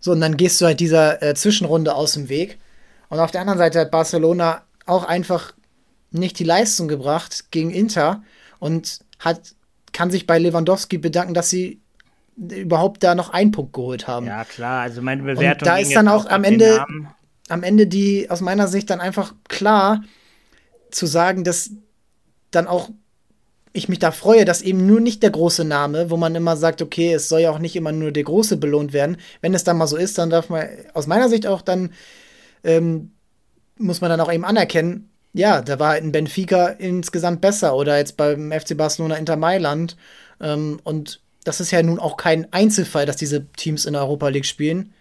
[0.00, 2.58] So, und dann gehst du halt dieser äh, Zwischenrunde aus dem Weg.
[3.08, 5.52] Und auf der anderen Seite hat Barcelona auch einfach
[6.10, 8.22] nicht die Leistung gebracht gegen Inter
[8.58, 9.54] und hat,
[9.92, 11.81] kann sich bei Lewandowski bedanken, dass sie
[12.36, 14.26] überhaupt da noch einen Punkt geholt haben.
[14.26, 15.48] Ja, klar, also meine Bewertung.
[15.48, 16.84] Und da ist dann auch am Ende,
[17.48, 20.02] am Ende die, aus meiner Sicht dann einfach klar
[20.90, 21.70] zu sagen, dass
[22.50, 22.90] dann auch
[23.74, 26.82] ich mich da freue, dass eben nur nicht der große Name, wo man immer sagt,
[26.82, 29.16] okay, es soll ja auch nicht immer nur der große belohnt werden.
[29.40, 31.90] Wenn es dann mal so ist, dann darf man aus meiner Sicht auch dann
[32.64, 33.12] ähm,
[33.78, 37.96] muss man dann auch eben anerkennen, ja, da war halt ein Benfica insgesamt besser oder
[37.96, 39.96] jetzt beim FC Barcelona Inter Mailand.
[40.40, 44.28] Ähm, und das ist ja nun auch kein Einzelfall, dass diese Teams in der Europa
[44.28, 44.94] League spielen,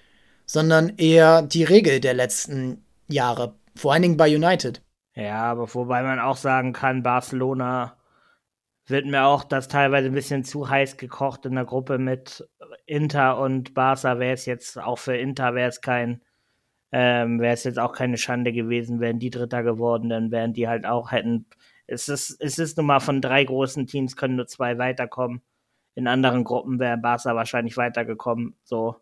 [0.46, 4.82] sondern eher die Regel der letzten Jahre, vor allen Dingen bei United.
[5.16, 7.98] Ja, aber wobei man auch sagen kann, Barcelona
[8.88, 12.48] wird mir auch das teilweise ein bisschen zu heiß gekocht in der Gruppe mit
[12.86, 14.20] Inter und Barca.
[14.20, 16.22] Wäre es jetzt auch für Inter wäre es kein
[16.92, 20.68] ähm, wäre es jetzt auch keine Schande gewesen, wären die Dritter geworden, dann wären die
[20.68, 21.46] halt auch hätten.
[21.88, 25.42] Es ist, es ist nun mal von drei großen Teams können nur zwei weiterkommen.
[25.96, 28.56] In anderen Gruppen wäre Barca wahrscheinlich weitergekommen.
[28.64, 28.96] So.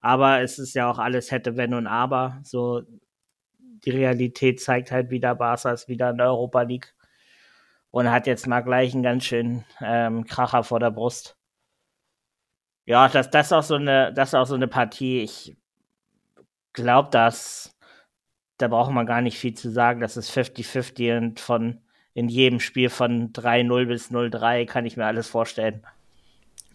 [0.00, 2.40] Aber es ist ja auch alles hätte, wenn und aber.
[2.44, 2.82] So,
[3.58, 6.94] die Realität zeigt halt wieder, Barca ist wieder in der Europa League
[7.90, 11.36] und hat jetzt mal gleich einen ganz schönen ähm, Kracher vor der Brust.
[12.84, 15.20] Ja, das, das ist auch so eine, das ist auch so eine Partie.
[15.20, 15.56] Ich
[16.72, 17.78] glaube, dass
[18.58, 20.00] da braucht man gar nicht viel zu sagen.
[20.00, 21.80] Das ist 50-50 und von
[22.12, 25.86] in jedem Spiel von 3-0 bis 0-3 kann ich mir alles vorstellen.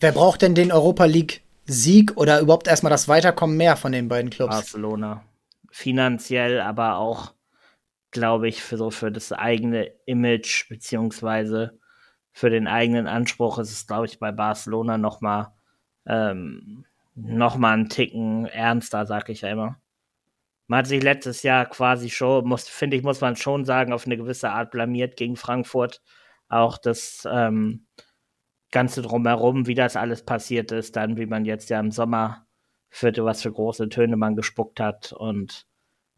[0.04, 4.10] Wer braucht denn den Europa League Sieg oder überhaupt erstmal das Weiterkommen mehr von den
[4.10, 4.54] beiden Clubs?
[4.54, 5.24] Barcelona.
[5.72, 7.34] Finanziell, aber auch,
[8.12, 11.80] glaube ich, für so für das eigene Image beziehungsweise
[12.34, 15.54] für den eigenen Anspruch ist es, glaube ich, bei Barcelona noch mal
[16.06, 16.84] ähm,
[17.16, 19.80] noch mal einen Ticken ernster, sag ich ja immer
[20.68, 24.06] man hat sich letztes Jahr quasi schon, muss, finde ich, muss man schon sagen, auf
[24.06, 26.02] eine gewisse Art blamiert gegen Frankfurt.
[26.50, 27.86] Auch das ähm,
[28.74, 32.48] Ganze drumherum, wie das alles passiert ist, dann, wie man jetzt ja im Sommer
[32.90, 35.14] führte, was für große Töne man gespuckt hat.
[35.14, 35.68] Und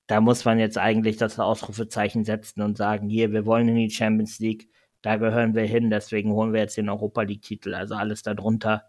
[0.08, 3.90] da muss man jetzt eigentlich das Ausrufezeichen setzen und sagen, hier, wir wollen in die
[3.90, 4.70] Champions League,
[5.02, 7.76] da gehören wir hin, deswegen holen wir jetzt den Europa League-Titel.
[7.76, 8.86] Also alles darunter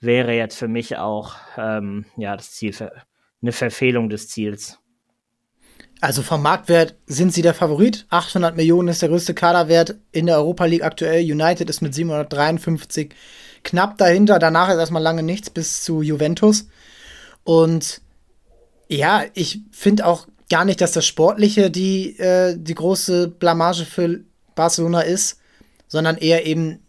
[0.00, 2.74] wäre jetzt für mich auch ähm, ja das Ziel
[3.42, 4.80] eine Verfehlung des Ziels.
[6.04, 8.04] Also vom Marktwert sind sie der Favorit.
[8.10, 11.24] 800 Millionen ist der größte Kaderwert in der Europa League aktuell.
[11.24, 13.14] United ist mit 753
[13.62, 14.38] knapp dahinter.
[14.38, 16.68] Danach ist erstmal lange nichts bis zu Juventus.
[17.42, 18.02] Und
[18.86, 24.20] ja, ich finde auch gar nicht, dass das Sportliche die, äh, die große Blamage für
[24.54, 25.38] Barcelona ist,
[25.88, 26.80] sondern eher eben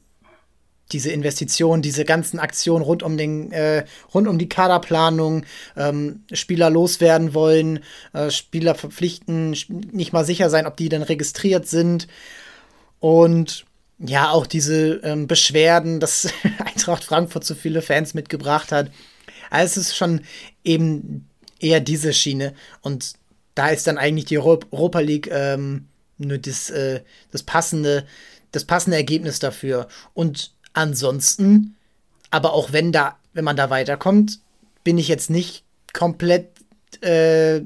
[0.91, 5.45] diese Investition, diese ganzen Aktionen rund um den, äh, rund um die Kaderplanung,
[5.75, 7.79] ähm, Spieler loswerden wollen,
[8.13, 9.57] äh, Spieler verpflichten,
[9.91, 12.07] nicht mal sicher sein, ob die dann registriert sind.
[12.99, 13.65] Und
[13.99, 16.27] ja, auch diese ähm, Beschwerden, dass
[16.63, 18.91] Eintracht Frankfurt so viele Fans mitgebracht hat.
[19.49, 20.21] Also es ist schon
[20.63, 22.53] eben eher diese Schiene.
[22.81, 23.13] Und
[23.55, 28.05] da ist dann eigentlich die Europa League ähm, nur das, äh, das passende,
[28.51, 29.87] das passende Ergebnis dafür.
[30.13, 31.77] Und Ansonsten,
[32.31, 34.39] aber auch wenn da, wenn man da weiterkommt,
[34.83, 36.49] bin ich jetzt nicht komplett
[37.01, 37.61] äh,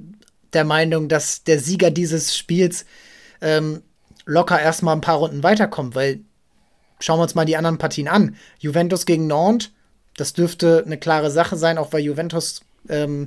[0.54, 2.86] der Meinung, dass der Sieger dieses Spiels
[3.42, 3.82] ähm,
[4.26, 6.20] locker erstmal ein paar Runden weiterkommt, weil
[7.00, 8.36] schauen wir uns mal die anderen Partien an.
[8.60, 9.72] Juventus gegen Nantes,
[10.16, 13.26] das dürfte eine klare Sache sein, auch weil Juventus ähm,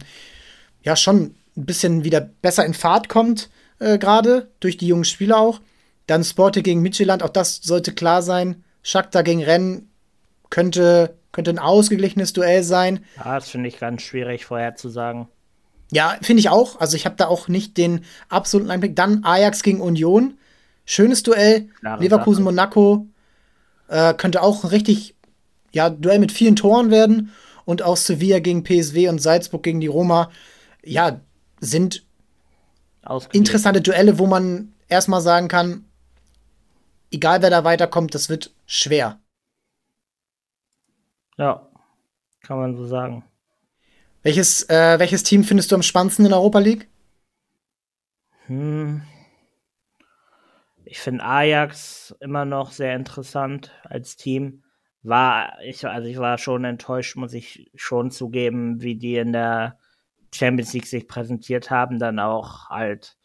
[0.84, 5.38] ja schon ein bisschen wieder besser in Fahrt kommt, äh, gerade durch die jungen Spieler
[5.38, 5.60] auch.
[6.06, 8.62] Dann Sporting gegen Midtjylland, auch das sollte klar sein.
[8.82, 9.90] Shakhtar gegen Rennen
[10.50, 13.04] könnte, könnte ein ausgeglichenes Duell sein.
[13.16, 15.28] Ja, das finde ich ganz schwierig vorherzusagen.
[15.90, 16.80] Ja, finde ich auch.
[16.80, 18.96] Also ich habe da auch nicht den absoluten Einblick.
[18.96, 20.38] Dann Ajax gegen Union.
[20.84, 21.68] Schönes Duell.
[21.98, 23.06] Leverkusen, Monaco.
[23.88, 25.14] Äh, könnte auch ein richtig,
[25.72, 27.32] ja, Duell mit vielen Toren werden.
[27.64, 30.30] Und auch Sevilla gegen PSW und Salzburg gegen die Roma.
[30.82, 31.20] Ja,
[31.60, 32.04] sind
[33.32, 35.84] interessante Duelle, wo man erstmal sagen kann,
[37.12, 39.20] egal wer da weiterkommt, das wird schwer.
[41.36, 41.68] Ja,
[42.40, 43.24] kann man so sagen.
[44.22, 46.88] Welches, äh, welches Team findest du am spannendsten in der Europa League?
[48.46, 49.02] Hm.
[50.84, 54.62] Ich finde Ajax immer noch sehr interessant als Team.
[55.02, 59.78] War ich, also ich war schon enttäuscht, muss ich schon zugeben, wie die in der
[60.32, 61.98] Champions League sich präsentiert haben.
[61.98, 63.16] Dann auch halt,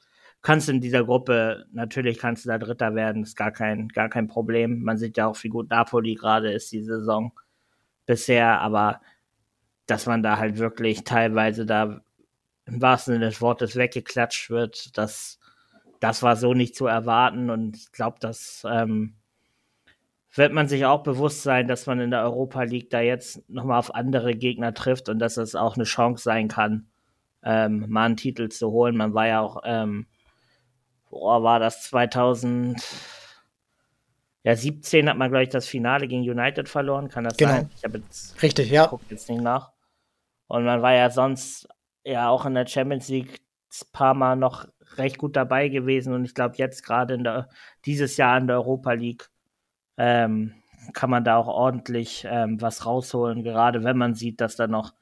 [0.47, 4.29] kannst in dieser Gruppe, natürlich kannst du da Dritter werden, ist gar kein, gar kein
[4.29, 4.81] Problem.
[4.81, 7.33] Man sieht ja auch, wie gut Napoli gerade ist die Saison
[8.05, 9.01] bisher, aber
[9.87, 11.99] dass man da halt wirklich teilweise da
[12.63, 15.37] im wahrsten Sinne des Wortes weggeklatscht wird, das,
[15.99, 19.15] das war so nicht zu erwarten und ich glaube, das ähm,
[20.33, 23.79] wird man sich auch bewusst sein, dass man in der Europa League da jetzt nochmal
[23.79, 26.87] auf andere Gegner trifft und dass es auch eine Chance sein kann,
[27.43, 28.95] ähm, mal einen Titel zu holen.
[28.95, 30.07] Man war ja auch, ähm,
[31.09, 32.81] boah, war das 2000,
[34.43, 37.51] ja, 17 hat man, glaube ich, das Finale gegen United verloren, kann das genau.
[37.51, 37.69] sein?
[37.75, 38.87] Ich habe jetzt, Richtig, ja.
[38.87, 39.71] guck jetzt nicht nach.
[40.47, 41.67] Und man war ja sonst
[42.03, 43.41] ja auch in der Champions League
[43.81, 47.49] ein paar Mal noch recht gut dabei gewesen und ich glaube jetzt gerade in der
[47.85, 49.29] dieses Jahr in der Europa League
[49.97, 50.53] ähm,
[50.93, 54.93] kann man da auch ordentlich ähm, was rausholen, gerade wenn man sieht, dass da noch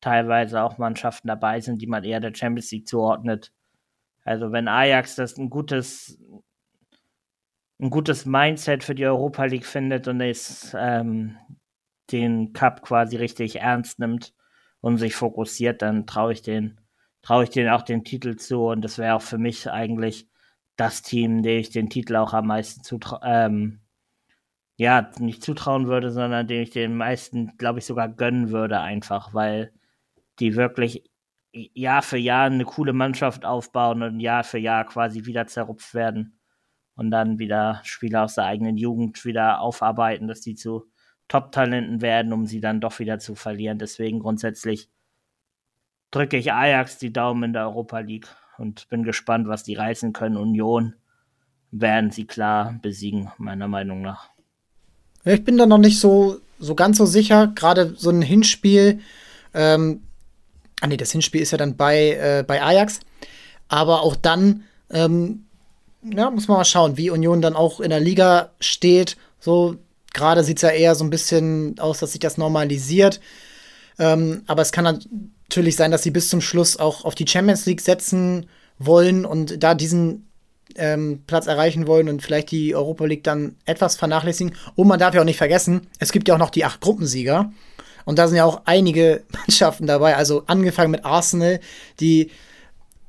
[0.00, 3.52] teilweise auch Mannschaften dabei sind, die man eher der Champions League zuordnet.
[4.24, 6.18] Also wenn Ajax das ein gutes
[7.80, 11.36] ein gutes Mindset für die Europa League findet und es ähm,
[12.12, 14.32] den Cup quasi richtig ernst nimmt
[14.80, 16.80] und sich fokussiert, dann traue ich den
[17.22, 20.28] traue ich denen auch den Titel zu und das wäre auch für mich eigentlich
[20.76, 23.80] das Team, dem ich den Titel auch am meisten zutraue, ähm,
[24.76, 29.34] ja, nicht zutrauen würde, sondern dem ich den meisten, glaube ich, sogar gönnen würde, einfach,
[29.34, 29.72] weil
[30.40, 31.04] die wirklich
[31.54, 36.38] Jahr für Jahr eine coole Mannschaft aufbauen und Jahr für Jahr quasi wieder zerrupft werden
[36.96, 40.86] und dann wieder Spieler aus der eigenen Jugend wieder aufarbeiten, dass die zu
[41.28, 43.78] Top-Talenten werden, um sie dann doch wieder zu verlieren.
[43.78, 44.90] Deswegen grundsätzlich
[46.10, 48.28] drücke ich Ajax die Daumen in der Europa League
[48.58, 50.36] und bin gespannt, was die reißen können.
[50.36, 50.94] Union
[51.70, 54.30] werden sie klar besiegen, meiner Meinung nach.
[55.24, 57.48] Ich bin da noch nicht so, so ganz so sicher.
[57.48, 59.00] Gerade so ein Hinspiel.
[59.54, 60.02] Ähm,
[60.84, 63.00] ah, nee, das Hinspiel ist ja dann bei, äh, bei Ajax.
[63.68, 65.46] Aber auch dann, ähm,
[66.02, 69.16] ja, muss man mal schauen, wie Union dann auch in der Liga steht.
[69.40, 69.76] So,
[70.12, 73.20] gerade sieht es ja eher so ein bisschen aus, dass sich das normalisiert.
[73.98, 74.84] Ähm, aber es kann
[75.48, 78.46] natürlich sein, dass sie bis zum Schluss auch auf die Champions League setzen
[78.78, 80.28] wollen und da diesen
[80.76, 84.54] ähm, Platz erreichen wollen und vielleicht die Europa League dann etwas vernachlässigen.
[84.74, 87.50] Und man darf ja auch nicht vergessen, es gibt ja auch noch die acht Gruppensieger.
[88.04, 91.60] Und da sind ja auch einige Mannschaften dabei, also angefangen mit Arsenal,
[92.00, 92.30] die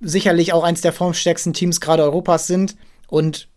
[0.01, 2.75] sicherlich auch eins der formstärksten Teams gerade Europas sind.
[3.07, 3.47] Und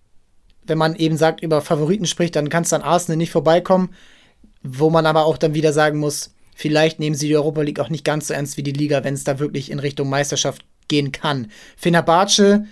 [0.64, 3.90] wenn man eben sagt, über Favoriten spricht, dann kann es dann Arsenal nicht vorbeikommen.
[4.62, 7.90] Wo man aber auch dann wieder sagen muss, vielleicht nehmen sie die Europa League auch
[7.90, 11.12] nicht ganz so ernst wie die Liga, wenn es da wirklich in Richtung Meisterschaft gehen
[11.12, 11.50] kann.
[11.76, 12.66] Fenerbahce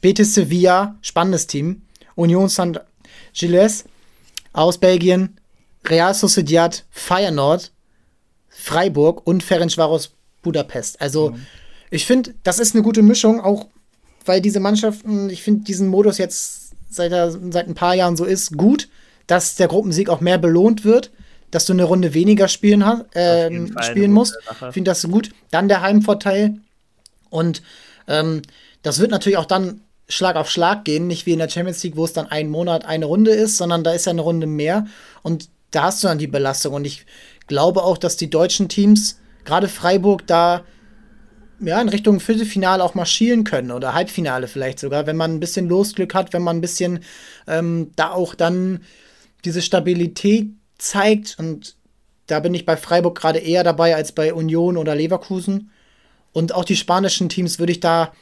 [0.00, 1.80] Betis Sevilla, spannendes Team.
[2.14, 2.78] Union St.
[3.32, 3.84] Gilles
[4.52, 5.40] aus Belgien.
[5.86, 7.72] Real Sociedad, Feyenoord,
[8.64, 10.12] Freiburg und Ferencvaros
[10.42, 11.00] Budapest.
[11.00, 11.46] Also, mhm.
[11.90, 13.66] ich finde, das ist eine gute Mischung, auch
[14.24, 18.56] weil diese Mannschaften, ich finde diesen Modus jetzt seit, seit ein paar Jahren so ist,
[18.56, 18.88] gut,
[19.26, 21.10] dass der Gruppensieg auch mehr belohnt wird,
[21.50, 23.50] dass du eine Runde weniger spielen, äh,
[23.82, 24.34] spielen musst.
[24.50, 25.30] Ich finde das gut.
[25.50, 26.56] Dann der Heimvorteil.
[27.28, 27.62] Und
[28.08, 28.40] ähm,
[28.82, 31.96] das wird natürlich auch dann Schlag auf Schlag gehen, nicht wie in der Champions League,
[31.96, 34.86] wo es dann einen Monat eine Runde ist, sondern da ist ja eine Runde mehr
[35.22, 36.74] und da hast du dann die Belastung.
[36.74, 37.04] Und ich
[37.46, 40.64] glaube auch, dass die deutschen Teams, gerade Freiburg, da
[41.60, 45.68] ja, in Richtung Viertelfinale auch marschieren können oder Halbfinale vielleicht sogar, wenn man ein bisschen
[45.68, 47.00] Losglück hat, wenn man ein bisschen
[47.46, 48.80] ähm, da auch dann
[49.44, 51.36] diese Stabilität zeigt.
[51.38, 51.76] Und
[52.26, 55.70] da bin ich bei Freiburg gerade eher dabei als bei Union oder Leverkusen.
[56.32, 58.12] Und auch die spanischen Teams würde ich da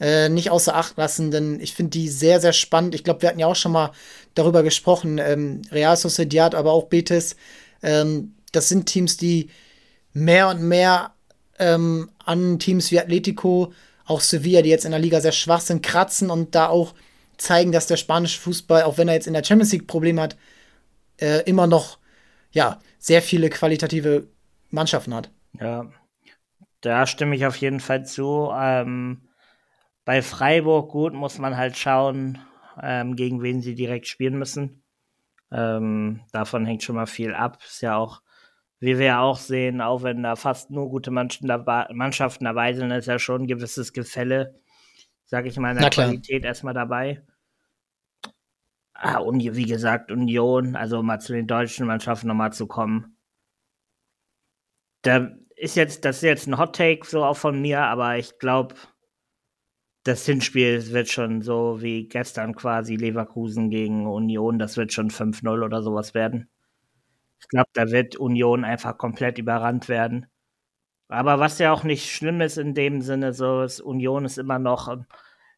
[0.00, 2.94] äh, nicht außer Acht lassen, denn ich finde die sehr, sehr spannend.
[2.94, 3.92] Ich glaube, wir hatten ja auch schon mal
[4.34, 5.18] darüber gesprochen.
[5.18, 7.36] Ähm, Real Sociedad, aber auch Betis.
[7.82, 9.50] Ähm, das sind Teams, die
[10.12, 11.14] mehr und mehr
[11.58, 13.72] ähm, an Teams wie Atletico,
[14.04, 16.94] auch Sevilla, die jetzt in der Liga sehr schwach sind, kratzen und da auch
[17.36, 20.36] zeigen, dass der spanische Fußball, auch wenn er jetzt in der Champions League Probleme hat,
[21.20, 21.98] äh, immer noch
[22.52, 24.28] ja, sehr viele qualitative
[24.70, 25.30] Mannschaften hat.
[25.58, 25.86] Ja,
[26.80, 28.50] da stimme ich auf jeden Fall zu.
[28.54, 29.28] Ähm,
[30.04, 32.38] bei Freiburg, gut, muss man halt schauen,
[32.80, 34.82] ähm, gegen wen sie direkt spielen müssen.
[35.50, 37.58] Ähm, davon hängt schon mal viel ab.
[37.64, 38.22] Ist ja auch,
[38.82, 43.06] wie wir ja auch sehen, auch wenn da fast nur gute Mannschaften dabei sind, ist
[43.06, 44.60] ja schon ein gewisses Gefälle,
[45.24, 47.22] sag ich mal, in der Qualität erstmal dabei.
[48.92, 53.16] Ah, und wie gesagt, Union, also mal zu den deutschen Mannschaften nochmal zu kommen.
[55.02, 58.40] da ist jetzt, das ist jetzt ein Hot Take so auch von mir, aber ich
[58.40, 58.74] glaube,
[60.02, 65.64] das Hinspiel wird schon so wie gestern quasi Leverkusen gegen Union, das wird schon 5-0
[65.64, 66.48] oder sowas werden.
[67.42, 70.26] Ich glaube, da wird Union einfach komplett überrannt werden.
[71.08, 74.58] Aber was ja auch nicht schlimm ist in dem Sinne, so ist Union ist immer
[74.58, 74.96] noch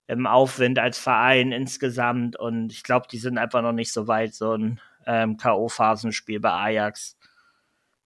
[0.06, 4.34] im Aufwind als Verein insgesamt und ich glaube, die sind einfach noch nicht so weit,
[4.34, 7.16] so ein ähm, K.O.-Phasenspiel bei Ajax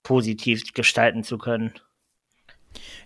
[0.03, 1.73] positiv gestalten zu können.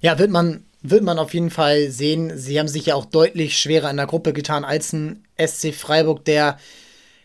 [0.00, 2.36] Ja, wird man, wird man auf jeden Fall sehen.
[2.36, 6.24] Sie haben sich ja auch deutlich schwerer in der Gruppe getan als ein SC Freiburg,
[6.24, 6.58] der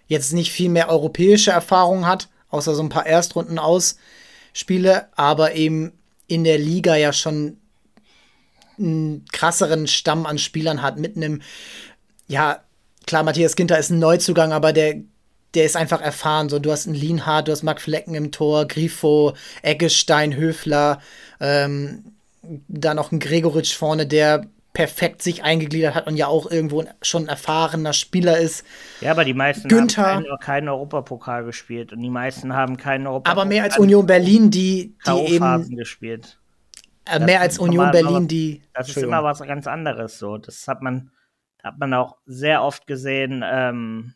[0.07, 3.97] jetzt nicht viel mehr europäische Erfahrung hat, außer so ein paar Erstrunden aus
[4.53, 5.93] Spiele, aber eben
[6.27, 7.57] in der Liga ja schon
[8.77, 11.41] einen krasseren Stamm an Spielern hat, mit einem,
[12.27, 12.61] ja,
[13.05, 14.95] klar, Matthias Ginter ist ein Neuzugang, aber der,
[15.53, 16.49] der ist einfach erfahren.
[16.49, 19.33] So, du hast einen Lienhardt, du hast Marc Flecken im Tor, Grifo,
[19.63, 21.01] Eggestein, Höfler,
[21.39, 22.13] ähm,
[22.67, 24.47] da noch ein Gregoritsch vorne, der
[24.77, 28.63] perfekt sich eingegliedert hat und ja auch irgendwo schon ein erfahrener Spieler ist.
[29.01, 33.07] Ja, aber die meisten Günther, haben keinen, keinen Europapokal gespielt und die meisten haben keinen
[33.07, 33.41] Europapokal.
[33.41, 36.39] Aber mehr als Union Berlin, die, die eben gespielt.
[37.05, 38.61] Äh, mehr als Union Berlin, die.
[38.75, 40.37] Das ist immer was ganz anderes so.
[40.37, 41.09] Das hat man,
[41.63, 44.13] hat man auch sehr oft gesehen, ähm,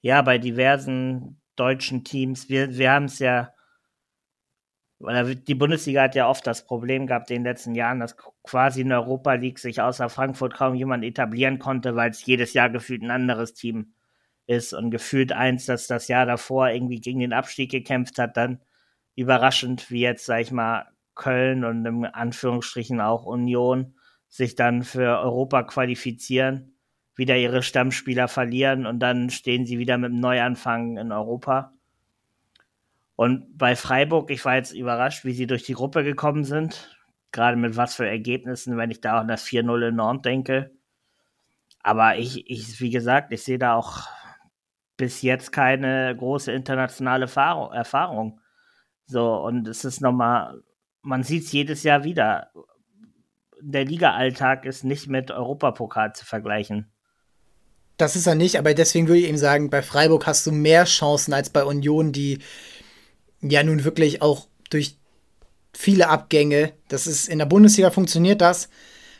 [0.00, 2.48] ja, bei diversen deutschen Teams.
[2.48, 3.52] Wir, wir haben es ja
[5.00, 8.88] die Bundesliga hat ja oft das Problem gehabt in den letzten Jahren, dass quasi in
[8.88, 13.02] der Europa League sich außer Frankfurt kaum jemand etablieren konnte, weil es jedes Jahr gefühlt
[13.02, 13.94] ein anderes Team
[14.46, 18.60] ist und gefühlt eins, das das Jahr davor irgendwie gegen den Abstieg gekämpft hat, dann
[19.14, 23.94] überraschend wie jetzt, sag ich mal, Köln und im Anführungsstrichen auch Union
[24.28, 26.78] sich dann für Europa qualifizieren,
[27.14, 31.77] wieder ihre Stammspieler verlieren und dann stehen sie wieder mit einem Neuanfang in Europa.
[33.18, 36.96] Und bei Freiburg, ich war jetzt überrascht, wie sie durch die Gruppe gekommen sind.
[37.32, 40.70] Gerade mit was für Ergebnissen, wenn ich da an das 4-0 in Nord denke.
[41.82, 44.06] Aber ich, ich, wie gesagt, ich sehe da auch
[44.96, 48.40] bis jetzt keine große internationale Erfahrung.
[49.06, 50.62] So, und es ist nochmal,
[51.02, 52.52] man sieht es jedes Jahr wieder.
[53.60, 56.92] Der Liga-Alltag ist nicht mit Europapokal zu vergleichen.
[57.96, 60.84] Das ist er nicht, aber deswegen würde ich eben sagen, bei Freiburg hast du mehr
[60.84, 62.38] Chancen als bei Union, die
[63.40, 64.96] ja nun wirklich auch durch
[65.72, 68.68] viele Abgänge, das ist in der Bundesliga funktioniert das,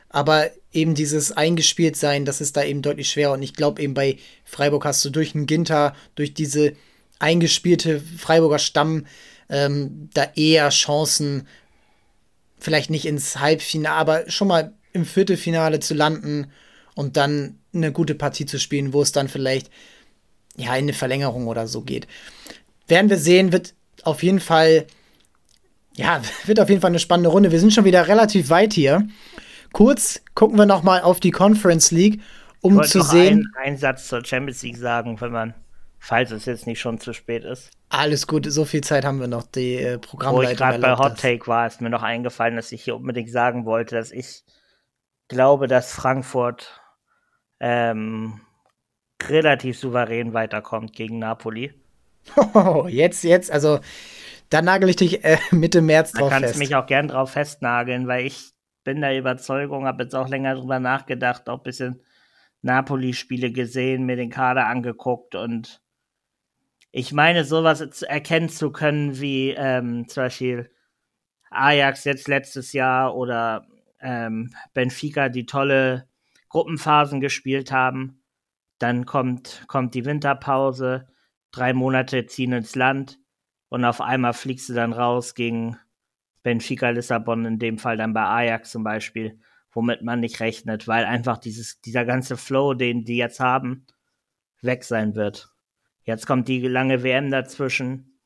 [0.09, 3.95] aber eben dieses eingespielt sein, das ist da eben deutlich schwerer und ich glaube eben
[3.95, 6.75] bei Freiburg hast du durch einen Ginter, durch diese
[7.19, 9.07] eingespielte Freiburger Stamm
[9.49, 11.47] ähm, da eher Chancen,
[12.59, 16.51] vielleicht nicht ins Halbfinale, aber schon mal im Viertelfinale zu landen
[16.95, 19.71] und dann eine gute Partie zu spielen, wo es dann vielleicht
[20.57, 22.09] ja in eine Verlängerung oder so geht.
[22.89, 24.87] Werden wir sehen, wird auf jeden Fall,
[25.95, 27.53] ja, wird auf jeden Fall eine spannende Runde.
[27.53, 29.07] Wir sind schon wieder relativ weit hier.
[29.73, 32.21] Kurz gucken wir noch mal auf die Conference League,
[32.61, 33.51] um zu sehen.
[33.57, 35.55] Einen, einen Satz zur Champions League sagen, wenn man,
[35.99, 37.71] falls es jetzt nicht schon zu spät ist.
[37.91, 39.47] Alles gut, so viel Zeit haben wir noch.
[39.47, 42.73] Die äh, Programmleitung Wo ich gerade bei Hot Take war, ist mir noch eingefallen, dass
[42.73, 44.45] ich hier unbedingt sagen wollte, dass ich
[45.29, 46.81] glaube, dass Frankfurt
[47.61, 48.41] ähm,
[49.23, 51.75] relativ souverän weiterkommt gegen Napoli.
[52.55, 53.81] Oh, jetzt, jetzt, also
[54.51, 56.43] da nagel ich dich äh, Mitte März drauf fest.
[56.43, 58.53] Da kannst du mich auch gern drauf festnageln, weil ich
[58.85, 62.01] bin der Überzeugung, habe jetzt auch länger drüber nachgedacht, auch ein bisschen
[62.63, 65.81] Napoli-Spiele gesehen, mir den Kader angeguckt und
[66.91, 70.71] ich meine, sowas erkennen zu können wie ähm, zum Beispiel
[71.51, 73.67] Ajax jetzt letztes Jahr oder
[74.01, 76.09] ähm, Benfica, die tolle
[76.49, 78.23] Gruppenphasen gespielt haben.
[78.79, 81.09] Dann kommt, kommt die Winterpause
[81.51, 83.19] drei Monate ziehen ins Land
[83.69, 85.79] und auf einmal fliegst du dann raus gegen
[86.43, 89.39] Benfica Lissabon, in dem Fall dann bei Ajax zum Beispiel,
[89.73, 93.87] womit man nicht rechnet, weil einfach dieses, dieser ganze Flow, den die jetzt haben,
[94.63, 95.51] weg sein wird.
[96.05, 98.19] Jetzt kommt die lange WM dazwischen.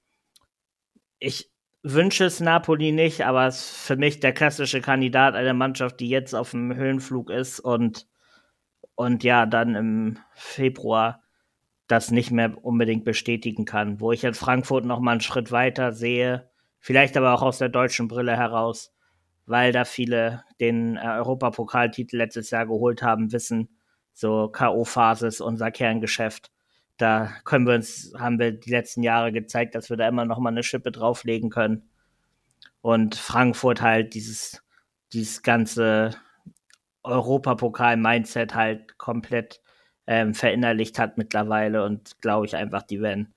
[1.19, 1.51] Ich
[1.83, 6.09] wünsche es Napoli nicht, aber es ist für mich der klassische Kandidat einer Mannschaft, die
[6.09, 8.07] jetzt auf dem Höhenflug ist und,
[8.95, 11.22] und ja, dann im Februar
[11.87, 14.01] das nicht mehr unbedingt bestätigen kann.
[14.01, 17.69] Wo ich jetzt Frankfurt noch mal einen Schritt weiter sehe, vielleicht aber auch aus der
[17.69, 18.95] deutschen Brille heraus,
[19.47, 23.69] weil da viele den äh, Europapokaltitel letztes Jahr geholt haben, wissen,
[24.13, 26.51] so K.O.-Phase ist unser Kerngeschäft.
[26.97, 30.39] Da können wir uns, haben wir die letzten Jahre gezeigt, dass wir da immer noch
[30.39, 31.89] mal eine Schippe drauflegen können.
[32.83, 34.63] Und Frankfurt halt dieses,
[35.13, 36.11] dieses ganze
[37.03, 39.62] Europapokal-Mindset halt komplett
[40.07, 43.35] ähm, verinnerlicht hat mittlerweile und glaube ich einfach, die werden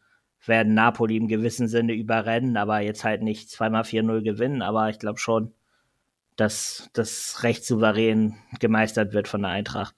[0.47, 4.61] werden Napoli im gewissen Sinne überrennen, aber jetzt halt nicht zweimal 4-0 gewinnen.
[4.61, 5.53] Aber ich glaube schon,
[6.36, 9.95] dass das recht souverän gemeistert wird von der Eintracht.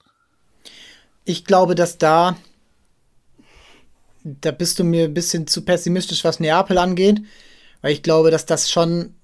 [1.24, 2.36] Ich glaube, dass da,
[4.24, 7.22] da bist du mir ein bisschen zu pessimistisch, was Neapel angeht,
[7.82, 9.14] weil ich glaube, dass das schon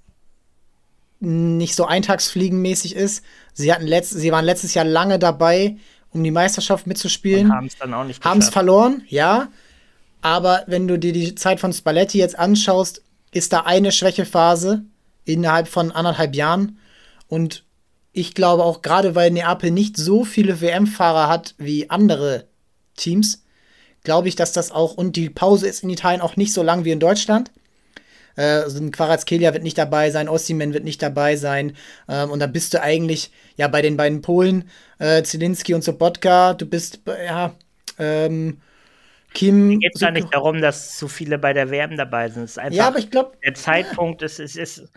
[1.21, 3.25] nicht so eintagsfliegenmäßig ist.
[3.55, 5.77] Sie hatten letzt, sie waren letztes Jahr lange dabei,
[6.15, 7.53] um die Meisterschaft mitzuspielen.
[7.53, 9.49] Haben es dann auch nicht Haben es verloren, ja.
[10.23, 13.03] Aber wenn du dir die Zeit von Spalletti jetzt anschaust,
[13.33, 14.85] ist da eine Schwächephase
[15.25, 16.79] innerhalb von anderthalb Jahren.
[17.29, 17.65] Und
[18.13, 22.47] ich glaube auch gerade, weil Neapel nicht so viele WM-Fahrer hat wie andere
[22.97, 23.43] Teams,
[24.05, 26.85] glaube ich, dass das auch, und die Pause ist in Italien auch nicht so lang
[26.85, 27.51] wie in Deutschland.
[28.37, 31.77] Äh, also ein Quarazkelia wird nicht dabei sein, Ossiman wird nicht dabei sein.
[32.09, 36.55] Ähm, und dann bist du eigentlich ja bei den beiden Polen, äh, Zielinski und Sobotka,
[36.55, 37.55] du bist, ja,
[37.99, 38.61] ähm,
[39.35, 39.81] Kim.
[39.81, 42.45] Geht es ja nicht darum, dass zu viele bei der WM dabei sind.
[42.45, 43.37] Es ist einfach ja, aber ich glaube.
[43.45, 44.27] Der Zeitpunkt ja.
[44.27, 44.93] ist, ist, ist,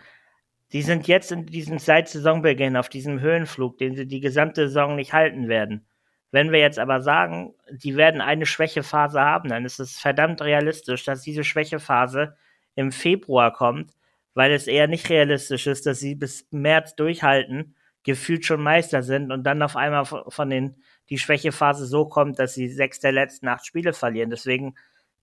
[0.72, 4.96] die sind jetzt in diesem seit Saisonbeginn auf diesem Höhenflug, den sie die gesamte Saison
[4.96, 5.86] nicht halten werden.
[6.30, 11.04] Wenn wir jetzt aber sagen, die werden eine Schwächephase haben, dann ist es verdammt realistisch,
[11.04, 12.36] dass diese Schwächephase
[12.78, 13.92] im Februar kommt,
[14.34, 17.74] weil es eher nicht realistisch ist, dass sie bis März durchhalten,
[18.04, 20.76] gefühlt schon Meister sind und dann auf einmal von den
[21.10, 24.30] die Schwächephase so kommt, dass sie sechs der letzten acht Spiele verlieren.
[24.30, 24.76] Deswegen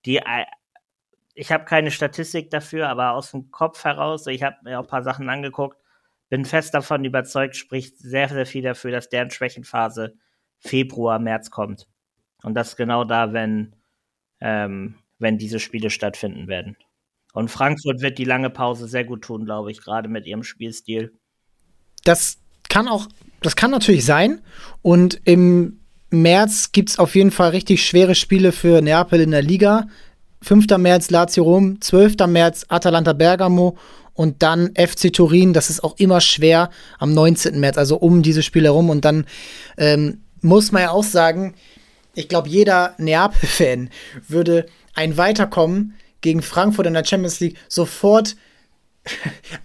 [0.05, 0.45] die äh,
[1.33, 4.89] ich habe keine Statistik dafür, aber aus dem Kopf heraus, ich habe mir auch ein
[4.89, 5.77] paar Sachen angeguckt,
[6.27, 10.15] bin fest davon überzeugt, spricht sehr, sehr viel dafür, dass deren Schwächenphase
[10.59, 11.87] Februar, März kommt.
[12.43, 13.75] Und das genau da, wenn,
[14.41, 16.75] ähm, wenn diese Spiele stattfinden werden.
[17.35, 21.11] Und Frankfurt wird die lange Pause sehr gut tun, glaube ich, gerade mit ihrem Spielstil.
[22.05, 22.37] Das
[22.69, 23.09] kann auch,
[23.41, 24.39] das kann natürlich sein.
[24.81, 25.81] Und im
[26.11, 29.87] März gibt es auf jeden Fall richtig schwere Spiele für Neapel in der Liga.
[30.43, 30.77] 5.
[30.77, 32.25] März Lazio Rom, 12.
[32.27, 33.77] März Atalanta Bergamo
[34.13, 35.51] und dann FC Turin.
[35.51, 36.69] Das ist auch immer schwer
[36.99, 37.59] am 19.
[37.59, 38.89] März, also um diese Spiele herum.
[38.89, 39.25] Und dann
[39.75, 41.53] ähm, muss man ja auch sagen,
[42.13, 43.89] ich glaube, jeder Neapel-Fan
[44.25, 48.35] würde ein Weiterkommen gegen Frankfurt in der Champions League sofort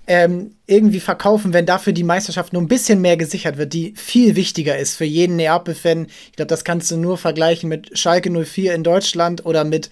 [0.07, 4.37] ähm, irgendwie verkaufen, wenn dafür die Meisterschaft nur ein bisschen mehr gesichert wird, die viel
[4.37, 6.07] wichtiger ist für jeden Neapel-Fan.
[6.27, 9.91] Ich glaube, das kannst du nur vergleichen mit Schalke 04 in Deutschland oder mit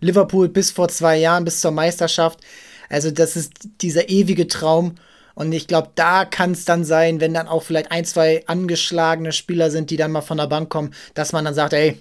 [0.00, 2.40] Liverpool bis vor zwei Jahren, bis zur Meisterschaft.
[2.88, 4.96] Also das ist dieser ewige Traum.
[5.34, 9.32] Und ich glaube, da kann es dann sein, wenn dann auch vielleicht ein, zwei angeschlagene
[9.32, 11.96] Spieler sind, die dann mal von der Bank kommen, dass man dann sagt, ey,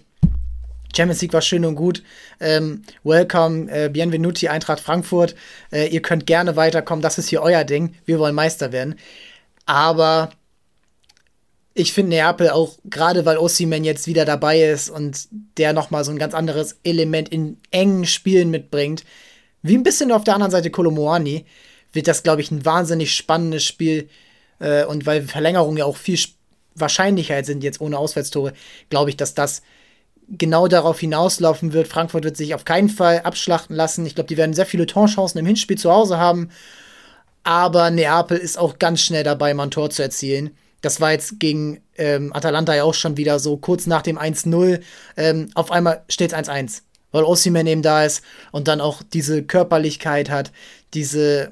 [0.96, 2.04] Champions League war schön und gut.
[2.40, 5.36] Ähm, welcome, äh, Bienvenuti, Eintracht Frankfurt.
[5.72, 7.02] Äh, ihr könnt gerne weiterkommen.
[7.02, 7.96] Das ist hier euer Ding.
[8.06, 8.96] Wir wollen Meister werden.
[9.66, 10.32] Aber
[11.74, 15.28] ich finde Neapel auch, gerade weil Ossiman jetzt wieder dabei ist und
[15.58, 19.06] der nochmal so ein ganz anderes Element in engen Spielen mitbringt,
[19.62, 21.46] wie ein bisschen auf der anderen Seite Kolomoani,
[21.94, 24.10] wird das, glaube ich, ein wahnsinnig spannendes Spiel.
[24.60, 26.20] Äh, und weil Verlängerungen ja auch viel
[26.76, 28.54] Wahrscheinlichkeit sind jetzt ohne Auswärtstore,
[28.90, 29.62] glaube ich, dass das
[30.32, 31.88] genau darauf hinauslaufen wird.
[31.88, 34.06] Frankfurt wird sich auf keinen Fall abschlachten lassen.
[34.06, 36.50] Ich glaube, die werden sehr viele Torchancen im Hinspiel zu Hause haben.
[37.44, 40.52] Aber Neapel ist auch ganz schnell dabei, mal ein Tor zu erzielen.
[40.82, 44.82] Das war jetzt gegen ähm, Atalanta ja auch schon wieder so kurz nach dem 1-0.
[45.18, 49.44] Ähm, auf einmal steht es 1-1, weil Ossiman eben da ist und dann auch diese
[49.44, 50.52] Körperlichkeit hat,
[50.94, 51.52] diese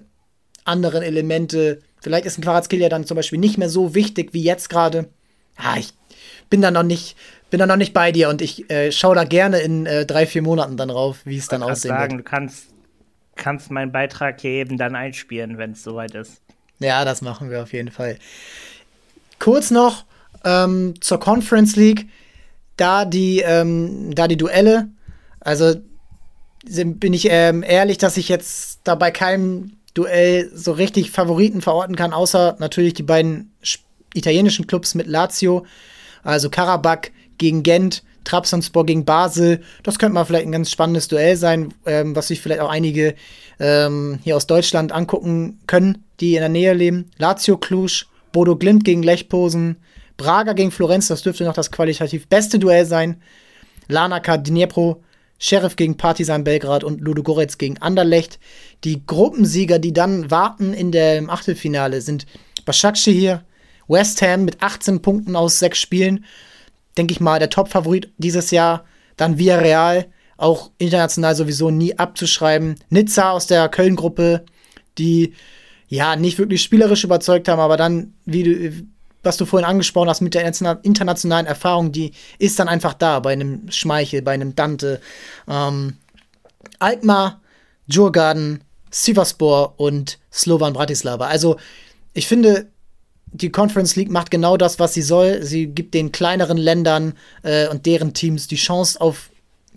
[0.64, 1.82] anderen Elemente.
[2.00, 5.10] Vielleicht ist ein Quarazkelia dann zum Beispiel nicht mehr so wichtig wie jetzt gerade.
[5.56, 5.94] Ah, ich
[6.50, 7.18] bin da noch nicht,
[7.50, 10.26] bin da noch nicht bei dir und ich äh, schaue da gerne in äh, drei,
[10.26, 12.26] vier Monaten dann drauf, wie es dann aussehen sagen, wird.
[12.26, 12.68] Du kannst,
[13.36, 16.42] kannst meinen Beitrag hier eben dann einspielen, wenn es soweit ist.
[16.80, 18.18] Ja, das machen wir auf jeden Fall.
[19.40, 20.06] Kurz noch
[20.44, 22.08] ähm, zur Conference League.
[22.76, 24.90] Da die, ähm, da die Duelle,
[25.40, 25.76] also
[26.64, 32.14] bin ich ähm, ehrlich, dass ich jetzt dabei keinem Duell so richtig Favoriten verorten kann,
[32.14, 33.52] außer natürlich die beiden
[34.14, 35.66] italienischen Clubs mit Lazio,
[36.24, 39.62] also Karabakh gegen Gent, Trabzonspor gegen Basel.
[39.84, 43.16] Das könnte mal vielleicht ein ganz spannendes Duell sein, ähm, was sich vielleicht auch einige
[43.60, 47.12] ähm, hier aus Deutschland angucken können, die in der Nähe leben.
[47.18, 49.78] Lazio Cluj Bodo Glimt gegen Lechposen,
[50.18, 53.22] Braga gegen Florenz, das dürfte noch das qualitativ beste Duell sein.
[53.88, 55.02] Lanaka Dnipro,
[55.40, 58.40] Sheriff gegen Partizan Belgrad und Ludogorets gegen Anderlecht.
[58.84, 62.26] Die Gruppensieger, die dann warten in dem Achtelfinale, sind
[62.66, 63.44] Başakşehir hier,
[63.88, 66.26] West Ham mit 18 Punkten aus sechs Spielen.
[66.98, 68.86] Denke ich mal, der Top-Favorit dieses Jahr.
[69.16, 72.76] Dann Villarreal, auch international sowieso nie abzuschreiben.
[72.90, 74.46] Nizza aus der Köln-Gruppe,
[74.98, 75.34] die
[75.88, 78.88] ja, nicht wirklich spielerisch überzeugt haben, aber dann, wie du,
[79.24, 83.34] was du vorhin angesprochen hast mit der internationalen Erfahrung, die ist dann einfach da bei
[83.34, 85.02] einem Schmeichel, bei einem Dante.
[85.48, 85.98] Ähm,
[86.80, 87.42] Alkmaar,
[87.88, 91.28] Djurgården, Sivaspor und Slovan Bratislava.
[91.28, 91.58] Also
[92.14, 92.68] ich finde,
[93.32, 95.44] die Conference League macht genau das, was sie soll.
[95.44, 97.14] Sie gibt den kleineren Ländern
[97.44, 99.30] äh, und deren Teams die Chance auf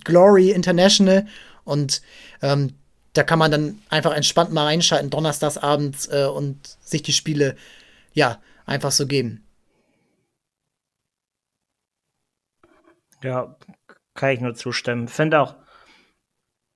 [0.04, 1.26] Glory International
[1.64, 2.00] und
[2.42, 2.74] ähm,
[3.12, 7.56] da kann man dann einfach entspannt mal reinschalten, donnerstags abends äh, und sich die Spiele
[8.12, 9.44] ja einfach so geben.
[13.22, 13.56] Ja,
[14.14, 15.08] kann ich nur zustimmen.
[15.08, 15.56] Finde auch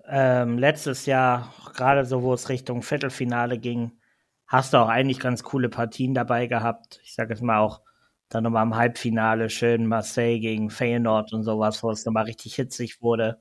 [0.06, 3.92] ähm, letztes Jahr, gerade so, wo es Richtung Viertelfinale ging,
[4.46, 7.00] hast du auch eigentlich ganz coole Partien dabei gehabt.
[7.02, 7.82] Ich sage jetzt mal auch
[8.28, 13.00] dann nochmal im Halbfinale schön Marseille gegen Feyenoord und sowas, wo es nochmal richtig hitzig
[13.02, 13.38] wurde.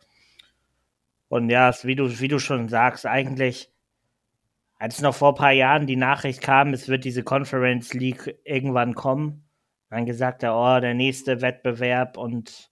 [1.30, 3.72] Und ja, wie du, wie du schon sagst, eigentlich,
[4.78, 8.94] als noch vor ein paar Jahren die Nachricht kam, es wird diese Conference League irgendwann
[8.94, 9.50] kommen,
[9.90, 12.70] dann gesagt, oh, der nächste Wettbewerb und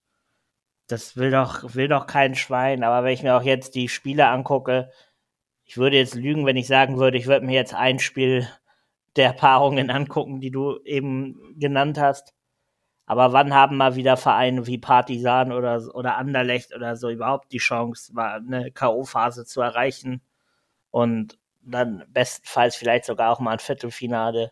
[0.88, 2.84] das will doch, will doch kein Schwein.
[2.84, 4.92] Aber wenn ich mir auch jetzt die Spiele angucke,
[5.72, 8.46] ich würde jetzt lügen, wenn ich sagen würde, ich würde mir jetzt ein Spiel
[9.16, 12.34] der Paarungen angucken, die du eben genannt hast.
[13.06, 17.60] Aber wann haben mal wieder Vereine wie Partisan oder, oder Anderlecht oder so überhaupt die
[17.60, 20.22] Chance, mal eine K.O.-Phase zu erreichen
[20.90, 24.52] und dann bestenfalls vielleicht sogar auch mal ein Viertelfinale.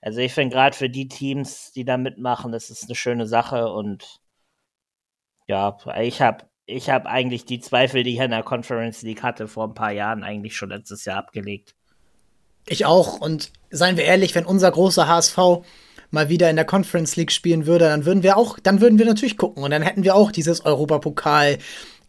[0.00, 3.70] Also ich finde gerade für die Teams, die da mitmachen, das ist eine schöne Sache
[3.70, 4.20] und
[5.46, 9.48] ja, ich habe ich hab eigentlich die Zweifel, die ich in der Conference League hatte,
[9.48, 11.74] vor ein paar Jahren eigentlich schon letztes Jahr abgelegt.
[12.66, 13.20] Ich auch.
[13.20, 15.38] Und seien wir ehrlich, wenn unser großer HSV
[16.10, 19.06] mal wieder in der Conference League spielen würde, dann würden wir auch, dann würden wir
[19.06, 21.58] natürlich gucken und dann hätten wir auch dieses Europapokal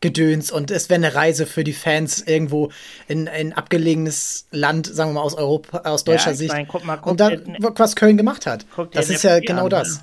[0.01, 2.71] Gedöns und es wäre eine Reise für die Fans irgendwo
[3.09, 6.53] in ein abgelegenes Land, sagen wir mal aus Europa, aus deutscher ja, Sicht.
[6.53, 7.31] Mein, guck mal, guck und da,
[7.75, 8.65] was Köln gemacht hat.
[8.91, 10.01] Das ist ja genau an, das.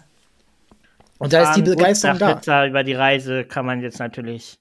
[1.19, 2.35] Und da ist die Begeisterung da.
[2.35, 4.59] Pizza über die Reise kann man jetzt natürlich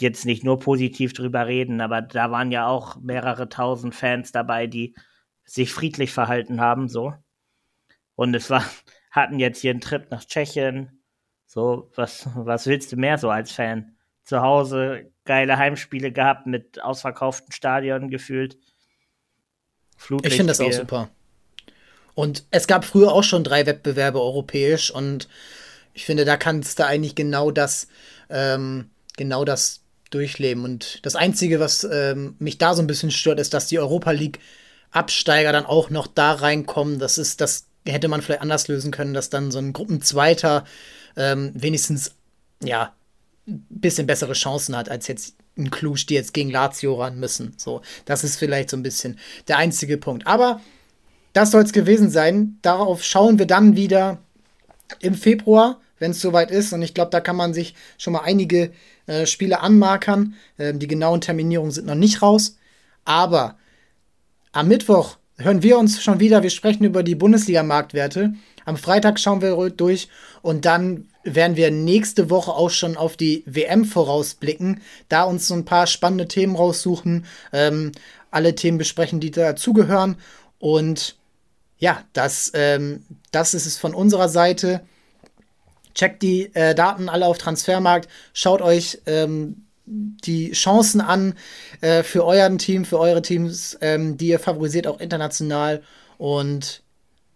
[0.00, 4.66] jetzt nicht nur positiv drüber reden, aber da waren ja auch mehrere tausend Fans dabei,
[4.66, 4.94] die
[5.44, 7.14] sich friedlich verhalten haben, so.
[8.14, 8.64] Und es war,
[9.10, 11.02] hatten jetzt hier einen Trip nach Tschechien.
[11.46, 13.96] So, was, was willst du mehr so als Fan?
[14.24, 18.58] Zu Hause geile Heimspiele gehabt mit ausverkauften Stadionen gefühlt.
[20.22, 21.10] Ich finde das auch super.
[22.14, 25.28] Und es gab früher auch schon drei Wettbewerbe europäisch und
[25.92, 27.88] ich finde, da kannst du eigentlich genau das,
[28.28, 29.80] ähm, genau das
[30.10, 30.64] durchleben.
[30.64, 34.10] Und das Einzige, was ähm, mich da so ein bisschen stört, ist, dass die Europa
[34.10, 34.40] League
[34.90, 36.98] Absteiger dann auch noch da reinkommen.
[36.98, 40.64] Das ist, das hätte man vielleicht anders lösen können, dass dann so ein Gruppenzweiter
[41.16, 42.14] ähm, wenigstens,
[42.62, 42.92] ja,
[43.46, 47.54] ein bisschen bessere Chancen hat, als jetzt ein Klusch, die jetzt gegen Lazio ran müssen.
[47.56, 50.26] So, das ist vielleicht so ein bisschen der einzige Punkt.
[50.26, 50.60] Aber
[51.32, 52.58] das soll es gewesen sein.
[52.62, 54.18] Darauf schauen wir dann wieder
[55.00, 56.72] im Februar, wenn es soweit ist.
[56.72, 58.72] Und ich glaube, da kann man sich schon mal einige
[59.06, 60.34] äh, Spiele anmarkern.
[60.58, 62.56] Ähm, die genauen Terminierungen sind noch nicht raus.
[63.04, 63.56] Aber
[64.52, 66.42] am Mittwoch hören wir uns schon wieder.
[66.42, 68.34] Wir sprechen über die Bundesliga-Marktwerte.
[68.64, 70.08] Am Freitag schauen wir durch
[70.42, 75.54] und dann werden wir nächste Woche auch schon auf die WM vorausblicken, da uns so
[75.54, 77.92] ein paar spannende Themen raussuchen, ähm,
[78.30, 80.16] alle Themen besprechen, die dazugehören.
[80.58, 81.16] Und
[81.80, 84.82] ja, das, ähm, das ist es von unserer Seite.
[85.94, 91.34] Checkt die äh, Daten alle auf Transfermarkt, schaut euch ähm, die Chancen an
[91.80, 95.82] äh, für euren Team, für eure Teams, ähm, die ihr favorisiert, auch international.
[96.16, 96.82] Und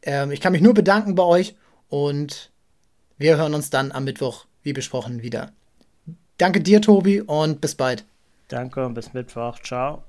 [0.03, 1.57] ähm, ich kann mich nur bedanken bei euch
[1.88, 2.51] und
[3.18, 5.53] wir hören uns dann am Mittwoch, wie besprochen, wieder.
[6.38, 8.05] Danke dir, Tobi, und bis bald.
[8.49, 9.59] Danke und bis Mittwoch.
[9.61, 10.05] Ciao.